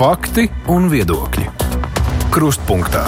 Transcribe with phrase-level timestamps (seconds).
[0.00, 1.42] Fakti un viedokļi.
[2.32, 3.02] Krustpunktā.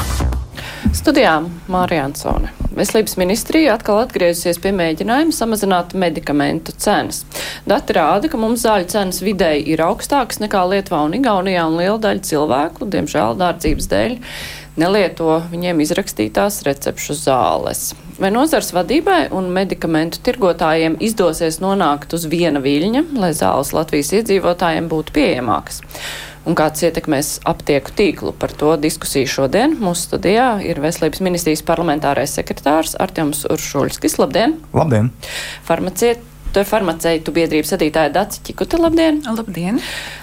[0.93, 1.39] Studijā
[1.73, 2.51] Mārija Ansone.
[2.77, 7.23] Veselības ministrija atkal atgriezusies pie mēģinājuma samazināt medikamentu cenas.
[7.65, 11.97] Dati rāda, ka mums zāļu cenas vidēji ir augstākas nekā Lietuvā un Igaunijā, un liela
[12.03, 14.19] daļa cilvēku, diemžēl, dārdzības dēļ
[14.83, 17.87] nelieto viņiem izrakstītās recepšu zāles.
[18.21, 24.93] Vai nozars vadībai un medikamentu tirgotājiem izdosies nonākt uz viena viļņa, lai zāles Latvijas iedzīvotājiem
[24.93, 25.81] būtu pieejamākas?
[26.43, 29.77] Un kāds ietekmēs aptieku tīklu par to diskusiju šodien.
[29.79, 34.19] Mūsu studijā ir Veselības ministrijas parlamentārais sekretārs Artjoms Uršuļskis.
[34.19, 34.59] Labdien!
[34.75, 35.13] Labdien!
[35.69, 38.81] Farmaciet farmaceitu biedrības vadītāja Daci Čikuta.
[38.83, 39.23] Labdien!
[39.25, 39.79] Labdien!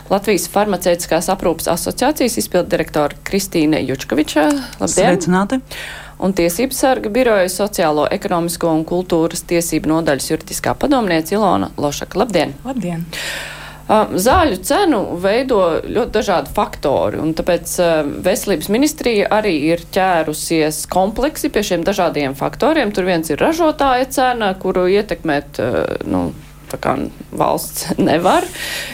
[0.10, 4.50] Latvijas farmaceitiskās aprūpas asociācijas izpildu direktora Kristīne Jučkoviča.
[4.82, 5.16] Labdien!
[5.16, 5.62] Sveicināti!
[6.20, 12.20] Un Tiesību sarga biroja sociālo, ekonomisko un kultūras tiesību nodaļas juridiskā padomniece Ilona Lošaka.
[12.20, 12.54] Labdien!
[12.68, 13.08] Labdien!
[13.90, 17.72] Zāļu cenu veido ļoti dažādi faktori, un tāpēc
[18.26, 22.94] veselības ministrija arī ir ķērusies kompleksi pie šiem dažādiem faktoriem.
[22.94, 25.58] Tur viens ir ražotāja cena, kuru ietekmēt,
[26.06, 26.28] nu,
[26.70, 26.96] tā kā
[27.34, 28.46] valsts nevar.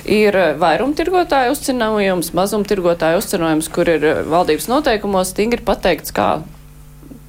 [0.08, 6.38] Ir vairumtirgotāju uzcenojums, mazumtirgotāju uzcenojums, kur ir valdības noteikumos stingri pateikts, kā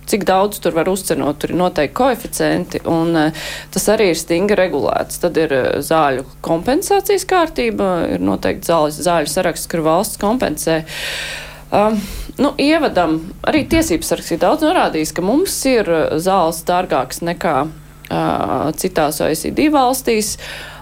[0.06, 4.58] cik daudz tur var uzcenot, tur ir noteikti koeficienti, un uh, tas arī ir stingri
[4.58, 5.20] regulēts.
[5.22, 10.82] Tad ir uh, zāļu kompensācijas kārtība, ir noteikti zāļu, zāļu saraksts, kur valsts kompensē.
[11.74, 11.98] Um,
[12.38, 15.90] nu, ievadam arī tiesības sargs ir daudz norādījis, ka mums ir
[16.22, 20.36] zāles dārgāks nekā uh, citās OECD valstīs.
[20.36, 20.74] Uh,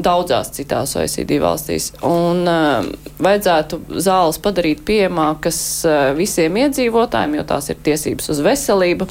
[0.00, 1.90] daudzās citās OECD valstīs.
[2.06, 2.86] Un uh,
[3.24, 9.08] vajadzētu zāles padarīt pieejamākas uh, visiem iedzīvotājiem, jo tās ir tiesības uz veselību.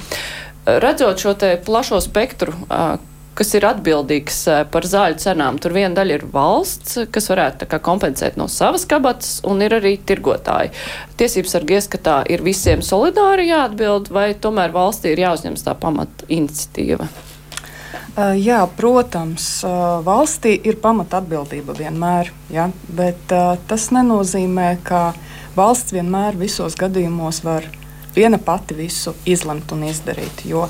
[0.69, 2.97] Redzot šo te plašo spektru, uh,
[3.39, 4.41] kas ir atbildīgs
[4.73, 5.59] par zāļu cenām.
[5.63, 9.95] Tur viena daļa ir valsts, kas varētu kā, kompensēt no savas kabatas, un ir arī
[10.09, 10.73] tirgotāji.
[11.19, 17.07] Tiesības sargi ieskatā ir visiem solidāri jāatbild, vai tomēr valstī ir jāuzņems tā pamata iniciatīva?
[18.19, 19.45] Jā, protams,
[20.03, 23.31] valstī ir pamata atbildība vienmēr, ja, bet
[23.69, 25.11] tas nenozīmē, ka
[25.55, 27.67] valsts vienmēr visos gadījumos var
[28.15, 30.43] viena pati visu izlemt un izdarīt.
[30.49, 30.65] Jo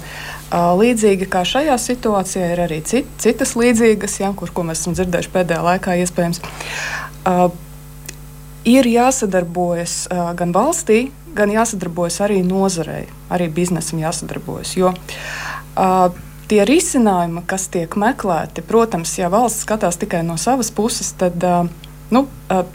[0.51, 5.65] līdzīgi kā šajā situācijā ir arī cit, citas līdzīgas, ja, kur mēs esam dzirdējuši pēdējā
[5.65, 6.41] laikā, iespējams.
[8.69, 10.01] Ir jāsadarbojas
[10.37, 11.07] gan valstī,
[11.37, 14.75] gan jāsadarbojas arī nozarei, arī biznesam jāsadarbojas.
[14.77, 16.09] Jo, uh,
[16.49, 21.43] tie risinājumi, kas tiek meklēti, protams, ja valsts skatās tikai no savas puses, tad
[22.09, 22.25] nu,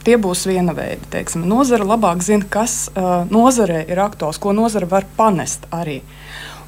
[0.06, 1.02] tie būs viena veida.
[1.10, 2.86] Teiksim, nozara labāk zina, kas
[3.34, 6.00] nozarē ir aktuāls, ko nozara var panest arī.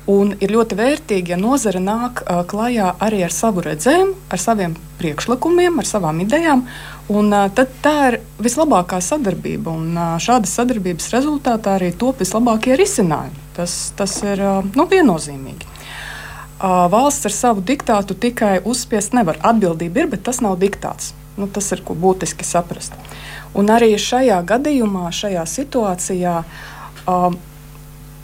[0.06, 4.76] Un ir ļoti vērtīgi, ja nozara nāk uh, klajā arī ar savu redzējumu, ar saviem
[5.00, 6.62] priekšlikumiem, ar savām idejām.
[7.10, 9.74] Un, uh, tad tā ir vislabākā sadarbība.
[9.74, 13.42] Un, uh, šādas sadarbības rezultātā arī top vislabākie risinājumi.
[13.58, 15.75] Tas, tas ir uh, nu, viennozīmīgi
[16.60, 19.38] valsts ar savu diktātu tikai uzspiest nevar.
[19.44, 21.12] Atbildība ir, bet tas nav diktāts.
[21.36, 22.96] Nu, tas ir būtiski saprast.
[23.56, 26.38] Un arī šajā gadījumā, šajā situācijā,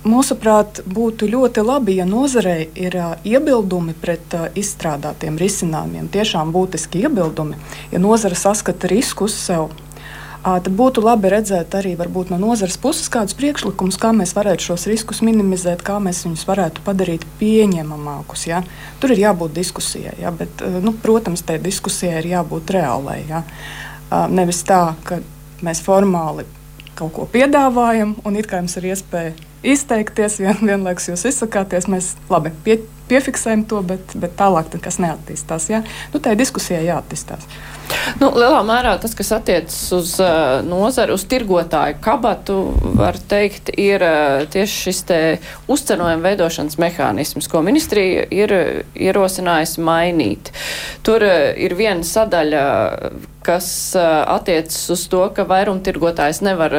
[0.03, 7.61] mūsuprāt, būtu ļoti labi, ja nozarei ir iebildumi pret izstrādātiem risinājumiem, tiešām būtiski iebildumi.
[7.93, 9.71] Ja nozara saskata riskus sev,
[10.43, 15.23] Tad būtu labi redzēt arī no nozares puses kādus priekšlikumus, kā mēs varētu šos riskus
[15.23, 18.47] minimizēt, kā mēs viņus varētu padarīt pieņemamākus.
[18.49, 18.63] Ja?
[18.99, 20.33] Tur ir jābūt diskusijai, ja?
[20.35, 23.23] bet, nu, protams, tai diskusijai ir jābūt reālai.
[23.29, 23.45] Ja?
[24.29, 25.21] Nevis tā, ka
[25.63, 26.45] mēs formāli
[26.99, 32.15] kaut ko piedāvājam, un it kā jums ir iespēja izteikties, vien, vienlaikus jūs izsakāties, mēs
[32.31, 32.81] labi pie,
[33.11, 35.69] piefiksējam to, bet, bet tālāk tas neattīstās.
[35.73, 35.83] Ja?
[36.13, 37.47] Nu, tā ir diskusija jāattīstās.
[38.21, 42.57] Nu, lielā mērā tas, kas attiecas uz uh, nozari, uz tirgotāju kabatu,
[42.99, 45.19] var teikt, ir uh, tieši šis te
[45.71, 48.55] uzcenojuma veidošanas mehānisms, ko ministrija ir
[48.97, 50.53] ierosinājusi mainīt.
[51.07, 52.65] Tur uh, ir viena sadaļa,
[53.45, 53.69] kas
[53.99, 56.77] attiecas uz to, ka vairumtirgotājs nevar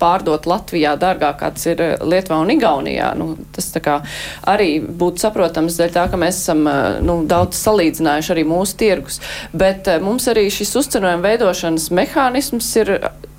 [0.00, 3.12] pārdot Latvijā dārgāk, kā tas ir eh, Lietuvā un Igaunijā.
[3.18, 3.70] Nu, tas
[4.50, 9.20] arī būtu saprotams dēļ tā, ka mēs esam eh, nu, daudz salīdzinājuši arī mūsu tirgus.
[9.52, 12.94] Bet eh, mums arī šis uzcenojuma veidošanas mehānisms ir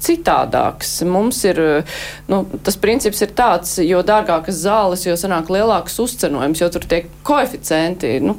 [0.05, 0.97] citādāks.
[1.07, 1.61] Mums ir,
[2.29, 7.09] nu, tas princips ir tāds, jo dārgākas zāles, jo sanāk lielāks uzcenojums, jo tur tiek
[7.25, 8.19] koeficienti.
[8.23, 8.37] Nu,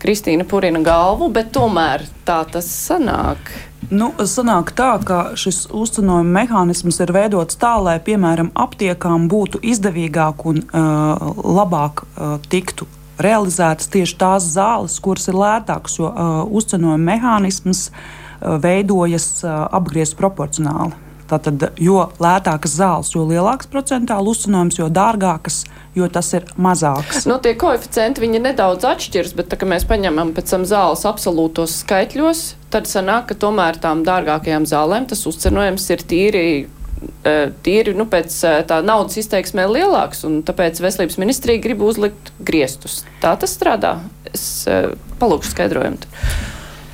[0.00, 3.50] Kristīna purina galvu, bet tomēr tā tas sanāk.
[3.88, 10.44] Nu, sanāk tā, ka šis uzcenojuma mehānisms ir veidots tā, lai, piemēram, aptiekām būtu izdevīgāk
[10.46, 12.86] un uh, labāk uh, tiktu
[13.20, 20.18] realizētas tieši tās zāles, kuras ir lētākas, jo uh, uzcenojuma mehānisms uh, veidojas uh, apgriezt
[20.20, 21.09] proporcionāli.
[21.30, 25.60] Tātad, jo lētākas zāles, jo lielāks procentāli uzcenojums, jo dārgākas,
[25.94, 27.22] jo tas ir mazāks.
[27.30, 31.80] Nu, tie koeficienti viņi nedaudz atšķiras, bet, tā, kad mēs paņemam pēc tam zāles absolūtos
[31.84, 32.42] skaitļos,
[32.74, 38.34] tad sanāk, ka tomēr tām dārgākajām zālēm tas uzcenojums ir tīri e, tīri nu, pēc
[38.42, 43.04] e, tā naudas izteiksmē lielāks, un tāpēc veselības ministrija grib uzlikt griestus.
[43.22, 44.00] Tā tas strādā.
[44.34, 44.82] Es e,
[45.22, 46.10] palūkšu skaidrojumu.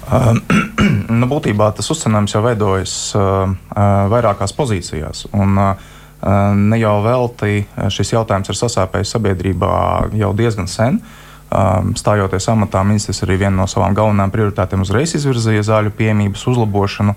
[0.06, 0.38] Uh,
[1.18, 3.50] nu, būtībā tas uzcenojums jau veidojas uh,
[4.12, 5.26] vairākās pozīcijās.
[5.34, 5.94] Un, uh,
[6.56, 9.72] ne jau velti šis jautājums ir sasāpējis sabiedrībā
[10.16, 11.00] jau diezgan sen.
[11.46, 17.14] Um, stājoties amatā, ministrs arī vienu no savām galvenajām prioritātēm uzreiz izvirzīja zāļu pieejamības uzlabošanu.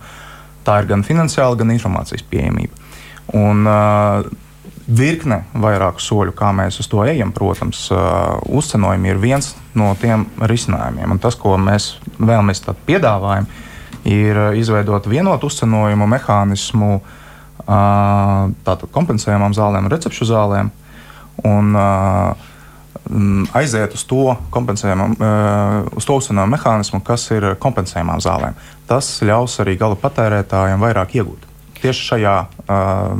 [0.67, 2.85] Tā ir gan finansiāla, gan informācijas pieejamība.
[3.39, 4.29] Un, uh,
[4.89, 7.31] virkne vairāku soļu, kā mēs uz to ejam.
[7.35, 7.87] Protams,
[8.49, 11.15] uzcenojumi ir viens no tiem risinājumiem.
[11.15, 13.47] Un tas, ko mēs vēlamies piedāvājam,
[14.09, 16.99] ir izveidot vienotu uzcenojumu mehānismu
[17.65, 20.71] tātad kompensējumām zālēm un recepšu zālēm.
[21.47, 21.75] Un,
[23.57, 25.11] aiziet uz to kompensējumu,
[25.97, 28.57] uz to uzcenojumu mehānismu, kas ir kompensējumām zālēm.
[28.89, 31.48] Tas ļaus arī gala patērētājiem vairāk iegūt
[31.83, 33.11] tieši šajā uh,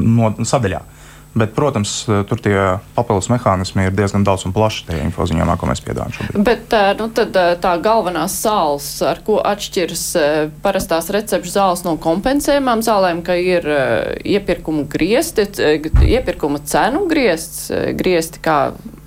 [0.00, 0.82] no, sadaļā.
[1.30, 1.92] Bet, protams,
[2.26, 2.56] tur tie
[2.96, 6.46] papildus mehānismi ir diezgan daudz un plaši tajā infoziņojumā, ko mēs piedāvājam šobrīd.
[6.48, 10.02] Bet nu, tad, tā galvenās sāls, ar ko atšķiras
[10.64, 13.68] parastās recepšu zāles no kompensējumām zālēm, ka ir
[14.26, 15.46] iepirkuma griezti,
[16.10, 18.58] iepirkuma cenu griezts, griezti kā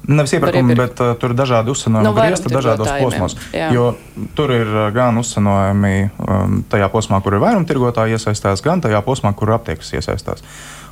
[0.08, 3.36] Nevis iepirkumi, bet uh, tur ir dažādi uzcenojumi, no griezti dažādos posmos.
[3.56, 3.70] Jā.
[3.72, 3.94] Jo
[4.36, 9.32] tur ir uh, gan uzcenojumi um, tajā posmā, kur ir vairumtirgotāji iesaistās, gan tajā posmā,
[9.38, 10.44] kur aptiekas iesaistās.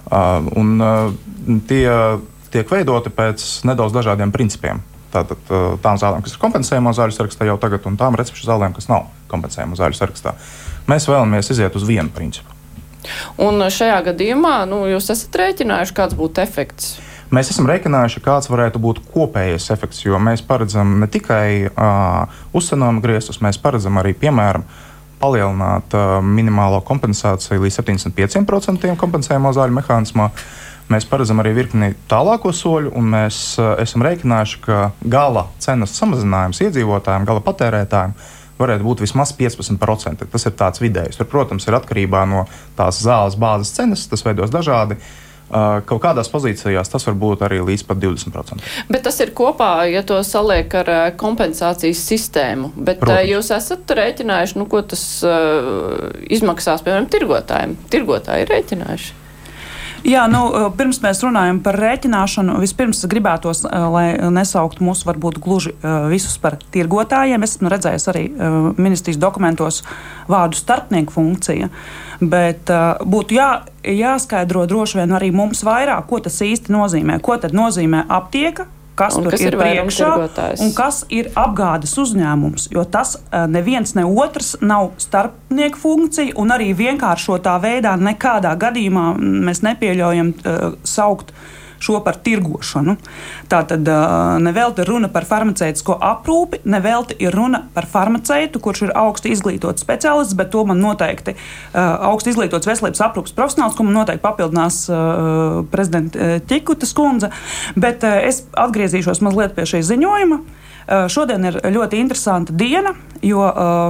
[0.08, 1.12] Uh, un uh,
[1.68, 1.90] tie
[2.52, 4.82] tiek veidoti pēc nedaudz dažādiem principiem.
[5.12, 8.76] Tātad uh, tām zālēm, kas ir kompensējumā zāļu sarakstā jau tagad, un tām recepšu zālēm,
[8.76, 10.38] kas nav kompensējumā zāļu sarakstā.
[10.88, 12.56] Mēs vēlamies iziet uz vienu principu.
[13.42, 16.94] Un šajā gadījumā nu, jūs esat rēķinājuši, kāds būtu efekts?
[17.32, 23.00] Mēs esam rēķinājuši, kāds varētu būt kopējais efekts, jo mēs paredzam ne tikai uh, uzcenojuma
[23.04, 24.66] griestus, mēs paredzam arī, piemēram,
[25.22, 30.28] palielināt uh, minimālo kompensāciju līdz 75% kompensējumā zāļu mehānismā.
[30.92, 34.84] Mēs paredzam arī virkni tālāko soļu, un mēs uh, esam rēķinājuši, ka
[35.16, 38.20] gala cenas samazinājums iedzīvotājiem, gala patērētājiem
[38.60, 40.28] varētu būt vismaz 15%.
[40.36, 41.16] Tas ir tāds vidējs.
[41.16, 42.44] Tur, protams, ir atkarībā no
[42.76, 45.00] tās zāles bāzes cenas, tas veidos dažādi.
[45.00, 48.68] Uh, Kaut kādās pozīcijās tas var būt arī līdz pat 20%.
[48.92, 52.72] Bet tas ir kopā, ja to saliek ar kompensācijas sistēmu.
[52.76, 53.30] Bet Protams.
[53.32, 55.06] jūs esat rēķinājuši, nu, ko tas
[56.32, 57.76] izmaksās, piemēram, tirgotājiem?
[57.92, 59.21] Tirgotāji ir rēķinājuši.
[60.02, 60.40] Jā, nu,
[60.74, 65.76] pirms mēs runājam par rēķināšanu, vispirms gribētos, lai nesauktu mūs varbūt gluži
[66.10, 67.46] visus par tirgotājiem.
[67.46, 68.24] Es esmu redzējis arī
[68.82, 69.84] ministrijas dokumentos
[70.32, 71.70] vārdu starpnieku funkcija,
[72.18, 72.74] bet
[73.06, 73.50] būtu jā,
[73.86, 77.22] jāskaidro droši vien arī mums vairāk, ko tas īsti nozīmē.
[77.22, 78.66] Ko tad nozīmē aptieka?
[78.96, 80.10] Kas un tur kas ir, ir priekšā
[80.66, 82.70] un kas ir apgādes uzņēmums.
[82.74, 89.08] Jo tas uh, neviens ne otrs nav starpnieku funkcija, un arī vienkāršotā veidā nekādā gadījumā
[89.20, 91.34] mēs nepieļaujam uh, saukt
[91.82, 92.96] šo par tirgošanu.
[93.50, 93.90] Tā tad
[94.46, 99.82] nevelti ir runa par farmaceitisko aprūpi, nevelti ir runa par farmaceitu, kurš ir augsti izglītots
[99.82, 101.34] speciālists, bet to man noteikti
[101.74, 104.84] augsti izglītots veselības aprūpas profesionāls, ko man noteikti papildinās
[105.74, 107.32] prezidenta Čikutas kundze.
[107.76, 110.42] Bet es atgriezīšos mazliet pie šī ziņojuma.
[111.14, 113.42] Šodien ir ļoti interesanta diena, jo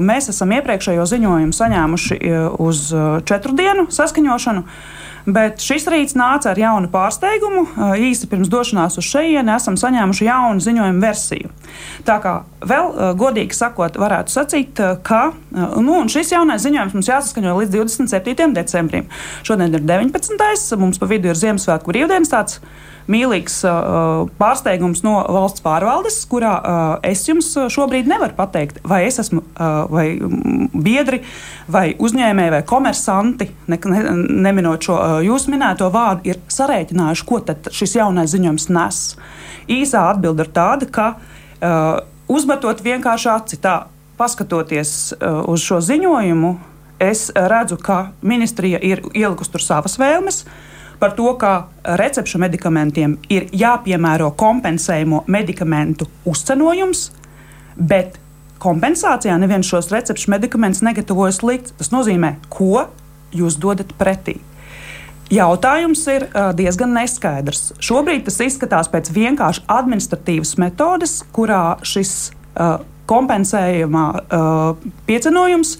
[0.03, 2.17] mēs esam iepriekšējo ziņojumu saņēmuši
[2.61, 2.81] uz
[3.25, 4.65] četru dienu saskaņošanu.
[5.25, 7.65] Bet šis rīts nāca ar jaunu pārsteigumu.
[8.01, 11.51] Īsi pirms došanās uz šejieni esam saņēmuši jaunu ziņojumu versiju.
[12.07, 12.35] Tā kā
[12.65, 18.55] vēl godīgi sakot, varētu sacīt, ka nu, šis jaunais ziņojums mums jāsaskaņo līdz 27.
[18.57, 19.09] decembrim.
[19.47, 20.79] Šodien ir 19.
[20.81, 22.33] mums pa vidu ir Ziemassvētku brīvdienas
[23.11, 29.19] mīlīgs uh, pārsteigums no valsts pārvaldes, kurā uh, es jums šobrīd nevaru pateikt, vai es
[29.21, 30.05] esmu uh, vai
[30.73, 31.21] biedri,
[31.71, 34.01] vai uzņēmēji, vai komersanti, ne, ne,
[34.47, 37.41] neminot šo uh, jūsu minēto vārdu, ir sarēķinājuši, ko
[37.73, 39.03] šis jaunais ziņojums nes.
[39.71, 42.01] Īsā atbilde ir tāda, ka uh,
[42.31, 43.77] uzmetot vienkārši aci, tā,
[44.19, 46.57] paskatoties uh, uz šo ziņojumu,
[47.01, 50.43] es redzu, ka ministrija ir ielikusi tur savas vēlmes.
[50.45, 50.67] Uh,
[51.01, 51.51] par to, ka
[51.97, 57.07] recepšu medikamentiem ir jāpiemēro kompensējumu medikamentu uzcenojums,
[57.75, 58.19] bet
[58.61, 61.73] kompensācijā neviens šos recepšu medikamentus negatavojas likt.
[61.79, 62.85] Tas nozīmē, ko
[63.33, 64.37] jūs dodat pretī.
[65.31, 66.27] Jautājums ir
[66.59, 67.71] diezgan neskaidrs.
[67.81, 75.77] Šobrīd tas izskatās pēc vienkārši administratīvas metodes, kurā šis uh, kompensējumā uh, piecenojums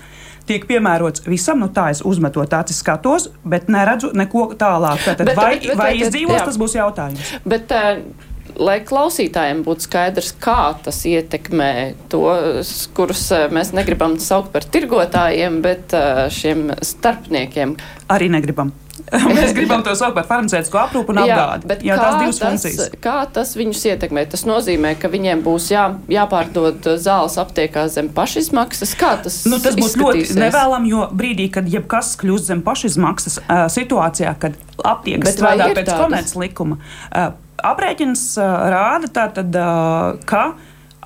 [0.49, 5.05] tiek piemērots visam, nu tā es uzmetot acis skatos, bet neredzu neko tālāk.
[5.05, 6.49] Tātad bet, vai, bet, bet, vai izdzīvos, jā.
[6.49, 7.33] tas būs jautājums.
[7.45, 8.29] Bet, uh,
[8.59, 11.71] lai klausītājiem būtu skaidrs, kā tas ietekmē
[12.11, 15.95] tos, kurus mēs negribam saukt par tirgotājiem, bet
[16.35, 17.77] šiem starpniekiem.
[18.11, 18.73] Arī negribam.
[19.35, 21.77] Mēs gribam to saukt par farmaceitisko aprūpu un apgādi.
[21.87, 22.95] Jā, tās divas tas, funkcijas.
[23.03, 24.25] Kā tas viņus ietekmē?
[24.31, 28.93] Tas nozīmē, ka viņiem būs jā, jāpārdod zāles aptiekā zem pašizmaksas.
[28.99, 33.65] Kā tas nu, Tas būs ļoti nevēlami, jo brīdī, kad jebkas kļūst zem pašizmaksas, uh,
[33.71, 36.79] situācijā, kad aptiekas strādā pēc komerces likuma,
[37.11, 37.31] uh,
[37.71, 40.51] aprēķins uh, rāda tātad, uh, ka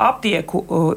[0.10, 0.90] aptieku uh,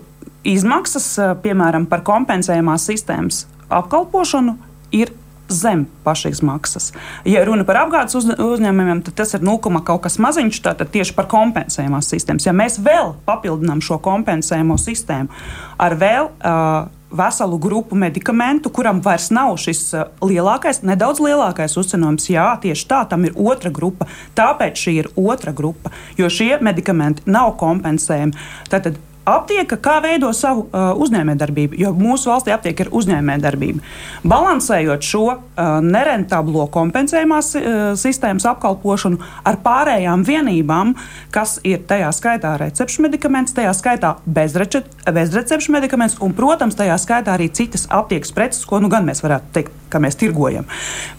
[0.49, 4.57] izmaksas, uh, piemēram, par kompensējumās sistēmas apkalpošanu,
[4.97, 5.13] ir
[5.49, 6.93] zem pašizmaksas.
[7.29, 11.17] Ja runa par apgādes uz, uzņēmumiem, tad tas ir 0, kaut kas maziņš, tātad tieši
[11.17, 12.49] par kompensējumās sistēmas.
[12.49, 15.33] Ja mēs vēl papildinām šo kompensējumu sistēmu
[15.79, 19.83] ar vēl uh, veselu grupu medikamentu, kuram vairs nav šis
[20.21, 22.29] lielākais, nedaudz lielākais uzcenojums.
[22.33, 24.09] Jā, tieši tā, tam ir otra grupa.
[24.37, 28.37] Tāpēc šī ir otra grupa, jo šie medikamenti nav kompensējami.
[28.69, 33.83] Tātad aptieka kā veido savu uh, uzņēmējdarbību, jo mūsu valstī aptieka ir uzņēmējdarbība.
[34.29, 35.41] Balansējot šo uh,
[35.85, 40.95] nerentablo kompensējumās uh, sistēmas apkalpošanu ar pārējām vienībām,
[41.35, 47.51] kas ir tajā skaitā recepšu medikaments, tajā skaitā bezrecepšu medikaments un, protams, tajā skaitā arī
[47.53, 50.69] citas aptiekas preces, ko nu gan mēs varētu teikt, ka mēs tirgojam.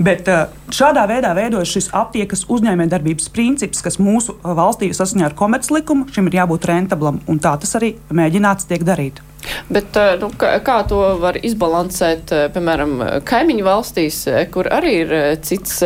[0.02, 6.10] Bet uh, šādā veidā veidojas šis aptiekas uzņēmējdarbības princips, kas mūsu valstī saskaņā ar komerclikumu
[6.14, 9.24] šim ir jābūt rentablam, un tā tas arī mēģināts tiek darīt.
[9.70, 12.96] Bet eh, nu, kā to var izbalansēt, eh, piemēram,
[13.28, 15.14] kaimiņu valstīs, eh, kur arī ir
[15.46, 15.78] cits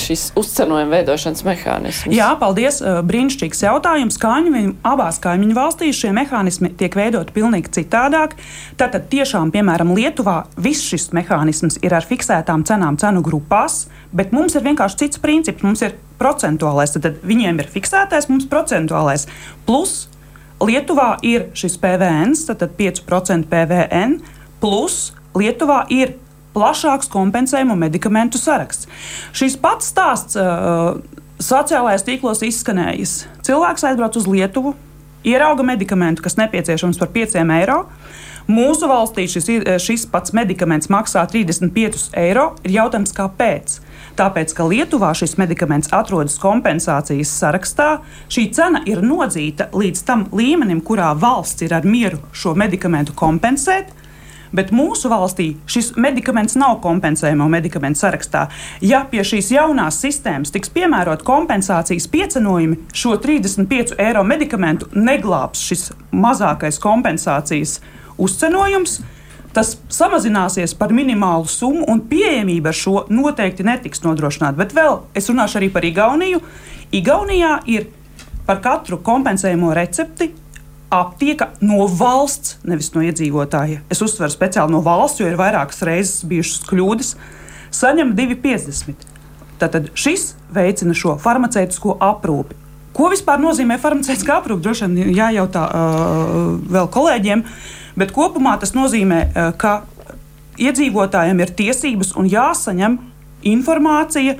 [0.00, 2.14] šis uzcenojuma veidošanas mehānisms?
[2.14, 2.80] Jā, paldies.
[2.82, 4.18] Brīnišķīgs jautājums.
[4.22, 8.36] Kaimiņu, abās kaimiņu valstīs šie mehānismi tiek veidoti pilnīgi citādāk.
[8.80, 14.56] Tātad tiešām, piemēram, Lietuvā viss šis mehānisms ir ar fiksētām cenām cenu grupās, bet mums
[14.56, 15.66] ir vienkārši cits princips.
[15.66, 19.26] Mums ir procentuālais, tad viņiem ir fiksētais, mums procentuālais.
[19.66, 20.06] Plus
[20.62, 24.18] Lietuvā ir šis PVN, tātad 5% PVN,
[24.62, 26.16] plus Lietuvā ir
[26.52, 28.88] plašāks kompensējumu medikamentu saraksts.
[29.36, 31.00] Šis pats stāsts uh,
[31.42, 33.14] sociālajās tīklos izskanējis.
[33.46, 34.74] Cilvēks aizbrauc uz Lietuvu,
[35.26, 37.82] ierauga medikamentu, kas nepieciešams par 5 eiro.
[38.50, 39.48] Mūsu valstī šis,
[39.82, 42.52] šis pats medikaments maksā 35 eiro.
[42.66, 43.78] Ir jautājums, kāpēc?
[44.12, 47.88] Tāpēc, ka Lietuvā šis medikaments atrodas kompensācijas sarakstā,
[48.28, 53.94] šī cena ir nodzīta līdz tam līmenim, kurā valsts ir ar mieru šo medikamentu kompensēt.
[54.52, 58.42] Bet mūsu valstī šis medikaments nav kompensējamo medikamentu sarakstā.
[58.84, 65.88] Ja pie šīs jaunās sistēmas tiks piemērot kompensācijas piecenojumi, šo 35 eiro medikamentu neglābs šis
[66.12, 67.78] mazākais kompensācijas
[68.20, 69.00] uzcenojums
[69.52, 74.56] tas samazināsies par minimālu summu, un pieejamība ar šo noteikti netiks nodrošināta.
[74.58, 76.40] Bet vēl es runāšu arī par Igauniju.
[76.92, 77.88] Igaunijā ir
[78.46, 80.32] par katru kompensējumu recepti
[80.92, 83.80] aptieka no valsts, nevis no iedzīvotāja.
[83.92, 87.14] Es uzsveru speciāli no valsts, jo ir vairākas reizes bijušas kļūdas.
[87.72, 89.06] Saņem 2,50.
[89.60, 92.58] Tātad šis veicina šo farmaceitisko aprūpi.
[92.92, 94.60] Ko vispār nozīmē farmaceitiskā aprūpe?
[94.66, 97.44] Droši vien jājautā uh, vēl kolēģiem.
[97.46, 99.82] Uh, Bet kopumā tas nozīmē, eh, ka
[100.60, 102.98] iedzīvotājiem ir tiesības un jāsaņem
[103.42, 104.36] informācija.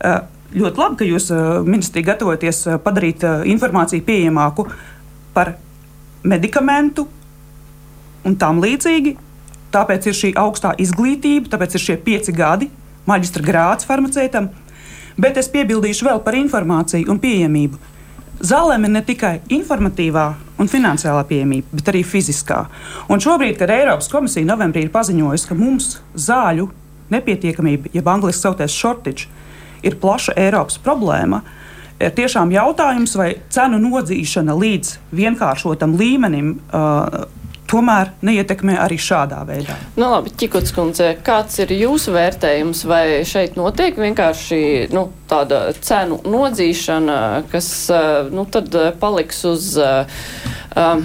[0.00, 0.20] Eh,
[0.54, 4.68] ļoti labi, ka jūs eh, ministrija gatavojaties padarīt informāciju pieejamāku
[5.34, 5.56] par
[6.22, 7.06] medikamentu
[8.24, 9.16] un tam līdzīgi.
[9.72, 12.70] Tāpēc ir šī augstā izglītība, tāpēc ir šie pieci gadi
[13.06, 14.48] maģistra grāts farmaceitam.
[15.18, 17.76] Bet es piebildīšu vēl par informāciju un pieejamību.
[18.40, 22.64] Zālēm ir ne tikai informatīvā un finansiālā pieejamība, bet arī fiziskā.
[23.12, 26.68] Un šobrīd, kad Eiropas komisija novembrī ir paziņojusi, ka mums zāļu
[27.12, 29.28] nepietiekamība, jeb angļuiski saucamais shortage,
[29.86, 31.40] ir plaša Eiropas problēma,
[32.02, 37.24] ir tiešām jautājums, vai cenu nodzīšana līdz vienkāršotam līmenim uh,
[37.68, 39.76] tomēr neietekmē arī šādā veidā.
[39.98, 44.60] Nu, labi, Čikuts kundze, kāds ir jūsu vērtējums, vai šeit notiek vienkārši
[44.94, 47.18] nu, tāda cenu nodzīšana,
[47.52, 51.04] kas eh, nu, tad eh, paliks uz um,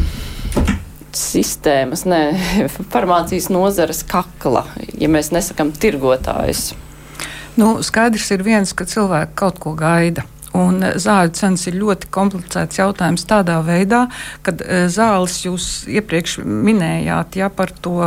[1.13, 2.23] sistēmas, ne
[2.93, 4.65] farmācijas nozares kakla,
[4.97, 6.71] ja mēs nesakam tirgotājs?
[7.59, 10.25] Nu, skaidrs ir viens, ka cilvēki kaut ko gaida.
[10.53, 14.03] Un zāļu cenas ir ļoti komplicēts jautājums tādā veidā,
[14.45, 17.97] ka e, zāles jūs iepriekš minējāt ja, par to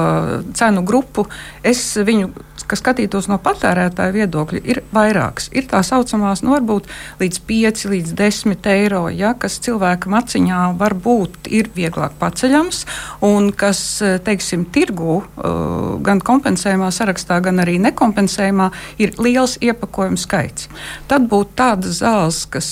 [0.55, 1.27] cenu grupu.
[1.67, 2.31] Es viņu
[2.71, 5.49] kas skatītos no patērētāja viedokļa, ir vairākas.
[5.57, 6.89] Ir tā saucamās, nu, varbūt
[7.21, 12.83] līdz 5 līdz 10 eiro, ja, kas cilvēkam aciņā varbūt ir vieglāk paceļams
[13.27, 13.81] un kas,
[14.27, 15.21] teiksim, tirgu
[16.07, 18.71] gan kompensējumā sarakstā, gan arī nekompensējumā
[19.03, 20.71] ir liels iepakojuma skaits.
[21.11, 22.69] Tad būtu tādas zāles, kas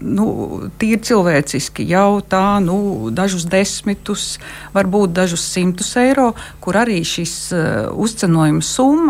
[0.00, 0.26] nu,
[0.80, 4.38] tīri cilvēciski jau tā, nu, dažus desmitus,
[4.74, 6.32] varbūt dažus simtus eiro,
[6.64, 9.03] kur arī šis uzcenojuma summa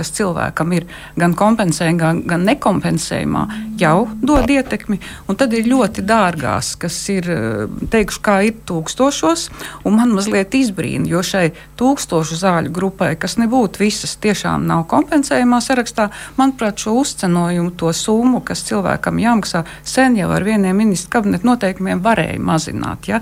[0.00, 0.86] kas cilvēkam ir
[1.20, 3.42] gan kompensējumā, gan nekompensējumā,
[3.80, 5.00] jau dod ietekmi.
[5.28, 7.28] Un tad ir ļoti dārgās, kas ir,
[7.92, 9.48] teikšu, kā ir tūkstošos,
[9.88, 15.60] un man mazliet izbrīna, jo šai tūkstošu zāļu grupai, kas nebūtu visas, tiešām nav kompensējumā
[15.64, 16.08] sarakstā,
[16.40, 22.00] manuprāt, šo uzcenojumu, to summu, kas cilvēkam jāmaksā, sen jau ar vieniem ministru kabineta noteikumiem
[22.04, 23.10] varēja mazināt.
[23.10, 23.20] Ja?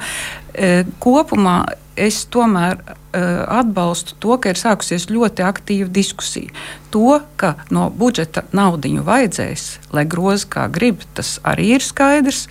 [0.55, 1.61] E, kopumā
[1.99, 6.55] es tomēr uh, atbalstu to, ka ir sākusies ļoti aktīva diskusija.
[6.95, 12.47] To, ka no budžeta naudiņu vajadzēs, lai groza kā grib, tas arī ir skaidrs.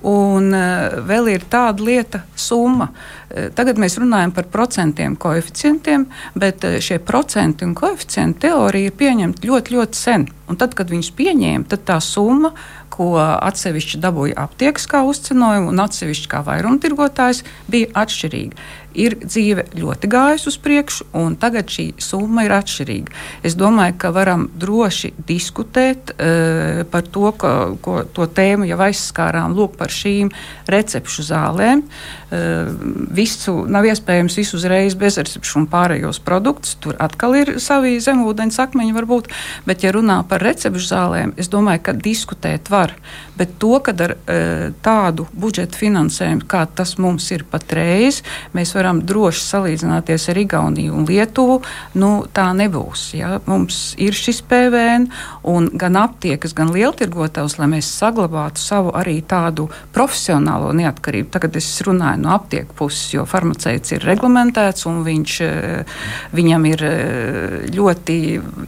[0.00, 2.88] Un uh, vēl ir tāda lieta, summa.
[2.88, 6.06] Uh, tagad mēs runājam par procentiem, koeficientiem,
[6.40, 10.28] bet uh, šie procenti un koeficienti teorija ir pieņemta ļoti, ļoti sen.
[10.48, 12.54] Un tad, kad viņus pieņēma, tad tā summa,
[12.90, 18.58] ko atsevišķi dabūja aptiekas kā uzcenojumu un atsevišķi kā vairumtirgotājs, bija atšķirīga
[18.94, 23.14] ir dzīve ļoti gājusi uz priekšu, un tagad šī summa ir atšķirīga.
[23.46, 29.54] Es domāju, ka varam droši diskutēt uh, par to, ka, ko, to tēmu jau aizskārām
[29.56, 30.32] lūk, par šīm
[30.70, 31.84] recepšu zālēm.
[32.30, 32.74] Uh,
[33.14, 36.76] visu nav iespējams visu uzreiz bezrecepšu un pārējos produktus.
[36.82, 39.30] Tur atkal ir savi zemūdens akmeņi, varbūt,
[39.66, 42.94] bet, ja runā par recepšu zālēm, es domāju, ka diskutēt var.
[43.38, 48.20] Bet to, ka ar uh, tādu budžeta finansējumu, kā tas mums ir patreiz,
[48.56, 51.60] mēs varam droši salīdzināties ar Igauniju un Lietuvu,
[52.00, 53.10] nu, tā nebūs.
[53.18, 53.38] Ja?
[53.46, 55.08] Mums ir šis PVN,
[55.50, 61.30] un gan aptiekas, gan lieltirgotājs, lai mēs saglabātu savu arī tādu profesionālo neatkarību.
[61.34, 65.98] Tagad es runāju no aptieku puses, jo farmaceits ir reglamentēts un viņš, eh,
[66.36, 68.18] viņam ir eh, ļoti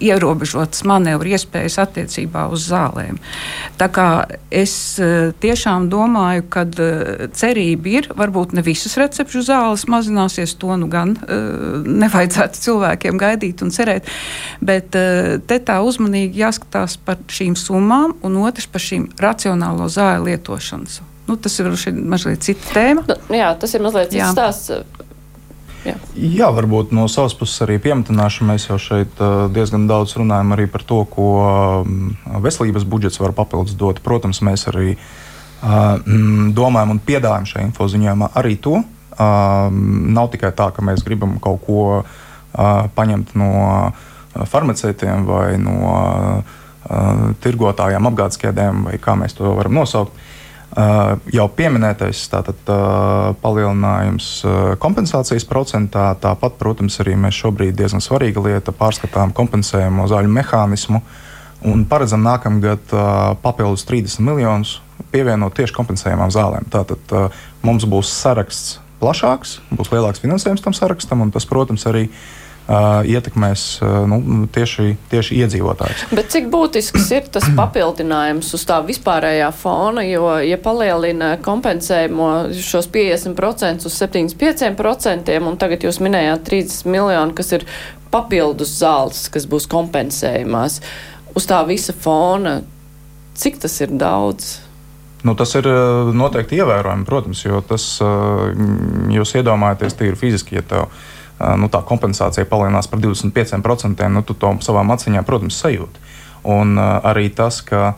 [0.02, 3.20] ierobežotas manevru iespējas attiecībā uz zālēm.
[3.78, 4.08] Tā kā
[4.50, 6.66] es eh, tiešām domāju, ka
[7.32, 13.62] cerība ir, varbūt ne visas recepšu zāles mazināsies, to nu gan uh, nevajadzētu cilvēkiem gaidīt
[13.62, 14.10] un cerēt.
[14.60, 20.28] Bet uh, te tā uzmanīgi jāskatās par šīm summām un otrs par šīm racionālo zāļu
[20.32, 21.00] lietošanas.
[21.30, 21.70] Nu, tas ir
[22.02, 23.06] mazliet cita tēma.
[23.06, 24.72] Nu, jā, tas ir mazliet cits stāsts.
[25.82, 25.96] Jā.
[26.14, 28.46] Jā, varbūt no savas puses arī pieminēšu.
[28.46, 29.22] Mēs jau šeit
[29.54, 31.26] diezgan daudz runājam arī par to, ko
[32.42, 34.02] veselības budžets var papildus dot.
[34.04, 34.94] Protams, mēs arī
[35.62, 38.82] domājam un piedāvājam šajā infoziņojumā arī to,
[39.20, 42.06] Um, nav tikai tā, ka mēs gribam kaut ko uh,
[42.96, 43.52] paņemt no
[44.48, 50.16] farmaceitiem vai no uh, tirgotājiem, apgādes ķēdēm, vai kā mēs to varam nosaukt.
[50.72, 58.00] Uh, jau pieminētais tātad, uh, palielinājums uh, kompensācijas procentā, tāpat, protams, arī mēs šobrīd diezgan
[58.00, 61.02] svarīga lieta pārskatām kompensējumu zāļu mehānismu
[61.68, 63.04] un paredzam nākamgad uh,
[63.44, 64.78] papildus 30 miljonus
[65.12, 66.64] pievienot tieši kompensējumām zālēm.
[66.72, 72.08] Tātad uh, mums būs saraksts plašāks, būs lielāks finansējums tam sarakstam, un tas, protams, arī
[72.70, 73.62] ietekmēs
[74.06, 76.04] nu, tieši, tieši iedzīvotājus.
[76.14, 82.88] Bet cik būtisks ir tas papildinājums uz tā vispārējā fona, jo, ja palielina kompensējumu šos
[82.94, 87.66] 50% uz 75%, un tagad jūs minējāt 30 miljonu, kas ir
[88.14, 90.78] papildus zāles, kas būs kompensējumās,
[91.34, 92.60] uz tā visa fona,
[93.34, 94.60] cik tas ir daudz?
[95.22, 98.62] Nu, tas ir eh, noteikti ievērojami, protams, jo tas eh,
[99.14, 104.34] jūs iedomājaties tīri fiziski, ja tev eh, nu, tā kompensācija palielinās par 25%, nu, tu
[104.34, 106.08] to savām acīm, protams, sajūti.
[106.50, 107.92] Un arī tas, ka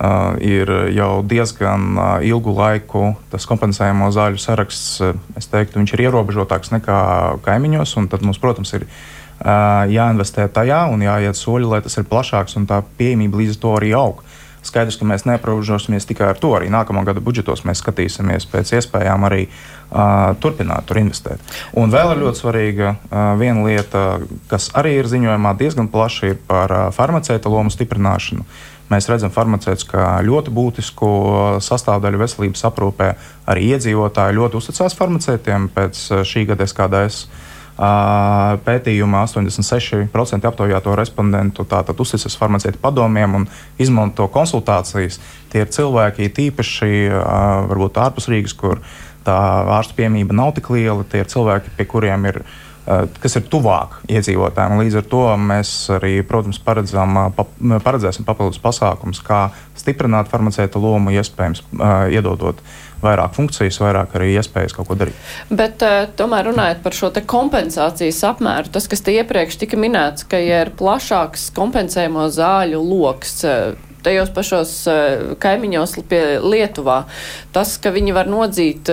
[0.00, 5.02] Uh, ir jau diezgan ilgu laiku tas kompensējamo zāļu saraksts,
[5.36, 7.00] es teiktu, ir ierobežotāks nekā
[7.44, 7.96] kaimiņos.
[8.08, 12.70] Tad mums, protams, ir uh, jāinvestē tajā un jāiet soļi, lai tas ir plašāks un
[12.70, 14.22] tā pieejamība līdz to arī aug.
[14.66, 16.52] Skaidrs, ka mēs neaprobežosimies tikai ar to.
[16.56, 21.40] Arī nākamā gada budžetos mēs skatīsimies pēc iespējām arī uh, turpināt tur investēt.
[21.80, 24.04] Un vēl ir ļoti svarīga uh, viena lieta,
[24.52, 28.44] kas arī ir ziņojumā diezgan plaši, ir par uh, farmaceita lomu stiprināšanu.
[28.90, 31.08] Mēs redzam farmaceitus kā ļoti būtisku
[31.62, 33.12] sastāvdaļu veselības aprūpē.
[33.52, 37.28] Arī iedzīvotāji ļoti uzticās farmaceitiem pēc šī gada SKDS.
[37.80, 43.46] Uh, Pētījumā 86% aptaujāto respondentu uzticas farmaceitu padomiem un
[43.80, 45.16] izmanto konsultācijas.
[45.48, 47.08] Tie ir cilvēki, tīpaši
[47.70, 48.82] varbūt ārpus Rīgas, kur
[49.24, 49.36] tā
[49.78, 51.06] ārstu piemība nav tik liela.
[51.08, 52.42] Tie ir cilvēki, pie kuriem ir
[53.20, 54.80] kas ir tuvāk iedzīvotājiem.
[54.80, 57.16] Līdz ar to mēs arī, protams, paredzam,
[57.84, 61.62] paredzēsim papildus pasākumus, kā stiprināt farmaceita lomu, iespējams,
[62.10, 62.60] iedodot
[63.04, 65.16] vairāk funkcijas, vairāk arī iespējas kaut ko darīt.
[65.50, 70.40] Bet uh, tomēr runājot par šo kompensācijas apmēru, tas, kas te iepriekš tika minēts, ka
[70.40, 73.40] ja ir plašāks kompensējumu zāļu lokus.
[73.44, 77.02] Uh, tajos pašos uh, kaimiņos pie Lietuvā,
[77.52, 78.88] tas, ka viņi var nodzīt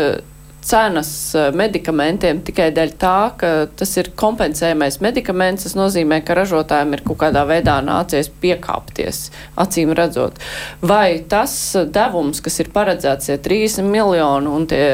[0.68, 5.68] cenas eh, medikamentiem tikai dēļ tā, ka tas ir kompensējamais medikaments.
[5.68, 9.28] Tas nozīmē, ka ražotājiem ir kaut kādā veidā nācies piekāpties,
[9.60, 10.40] acīm redzot.
[10.84, 11.56] Vai tas
[11.94, 14.86] devums, kas ir paredzēts, ir 30 miljoni un tie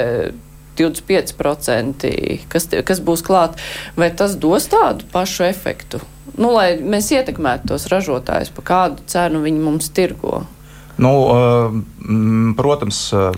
[0.78, 2.10] 25%,
[2.50, 3.60] kas, kas būs klāt,
[3.98, 6.02] vai tas dos tādu pašu efektu?
[6.34, 10.44] Nu, lai mēs ietekmētu tos ražotājus, pa kādu cenu viņi mums tirgo.
[10.98, 11.72] Nu, eh,
[12.58, 13.32] protams, eh,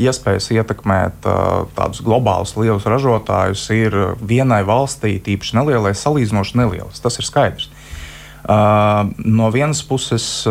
[0.00, 7.02] iespējas ietekmēt eh, tādus globālus lielus ražotājus ir vienai valstī, tīpaši nelielai, salīdzinoši nelielas.
[7.04, 7.70] Tas ir skaidrs.
[8.46, 10.46] No vienas puses,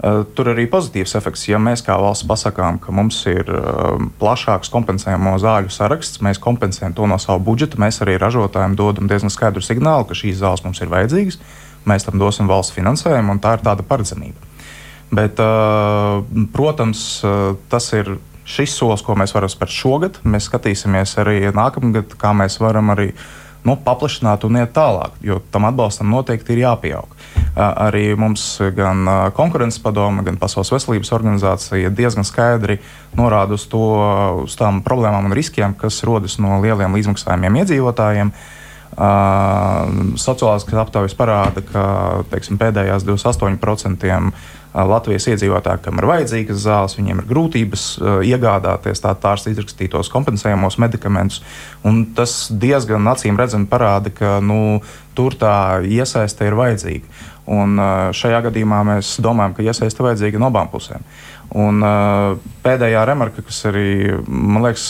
[0.00, 1.42] tur arī pozitīvs efekts.
[1.50, 3.44] Ja mēs kā valsts pasakām, ka mums ir
[4.22, 9.28] plašāks kompensējamo zāļu saraksts, mēs kompensējam to no sava budžeta, mēs arī ražotājiem dodam diezgan
[9.28, 11.36] skaidru signālu, ka šīs zāles mums ir vajadzīgas.
[11.84, 14.49] Mēs tam dosim valsts finansējumu, un tā ir tāda paredzamība.
[15.10, 15.40] Bet,
[16.54, 17.04] protams,
[17.70, 18.14] tas ir
[18.50, 20.18] šis solis, ko mēs varam spērt šogad.
[20.22, 23.10] Mēs skatīsimies arī nākamgad, kā mēs varam arī
[23.66, 27.18] nu, paplašināt un iet tālāk, jo tam atbalstam noteikti ir jāpieaug.
[27.60, 28.44] Arī mums
[28.76, 29.04] gan
[29.36, 32.78] konkurences padome, gan Pasaules veselības organizācija diezgan skaidri
[33.18, 33.82] norāda uz, to,
[34.46, 38.32] uz tām problēmām un riskiem, kas rodas no lieliem līdzmaksājumiem iedzīvotājiem.
[38.32, 38.56] Uh,
[40.18, 41.82] sociālās aptaujas parāda, ka
[42.30, 44.32] teiksim, pēdējās 28%
[44.74, 47.86] Latvijas iedzīvotāji, kam ir vajadzīgas zāles, viņiem ir grūtības
[48.26, 51.40] iegādāties tā tārs izrakstītos kompensējamos medikamentus.
[52.14, 54.78] Tas diezgan acīm redzami parāda, ka nu,
[55.18, 57.26] tur tā iesaiste ir vajadzīga.
[57.50, 57.74] Un
[58.14, 61.02] šajā gadījumā mēs domājam, ka iesaiste vajadzīga no abām pusēm.
[61.58, 61.82] Un
[62.62, 64.86] pēdējā remarka, kas arī man liekas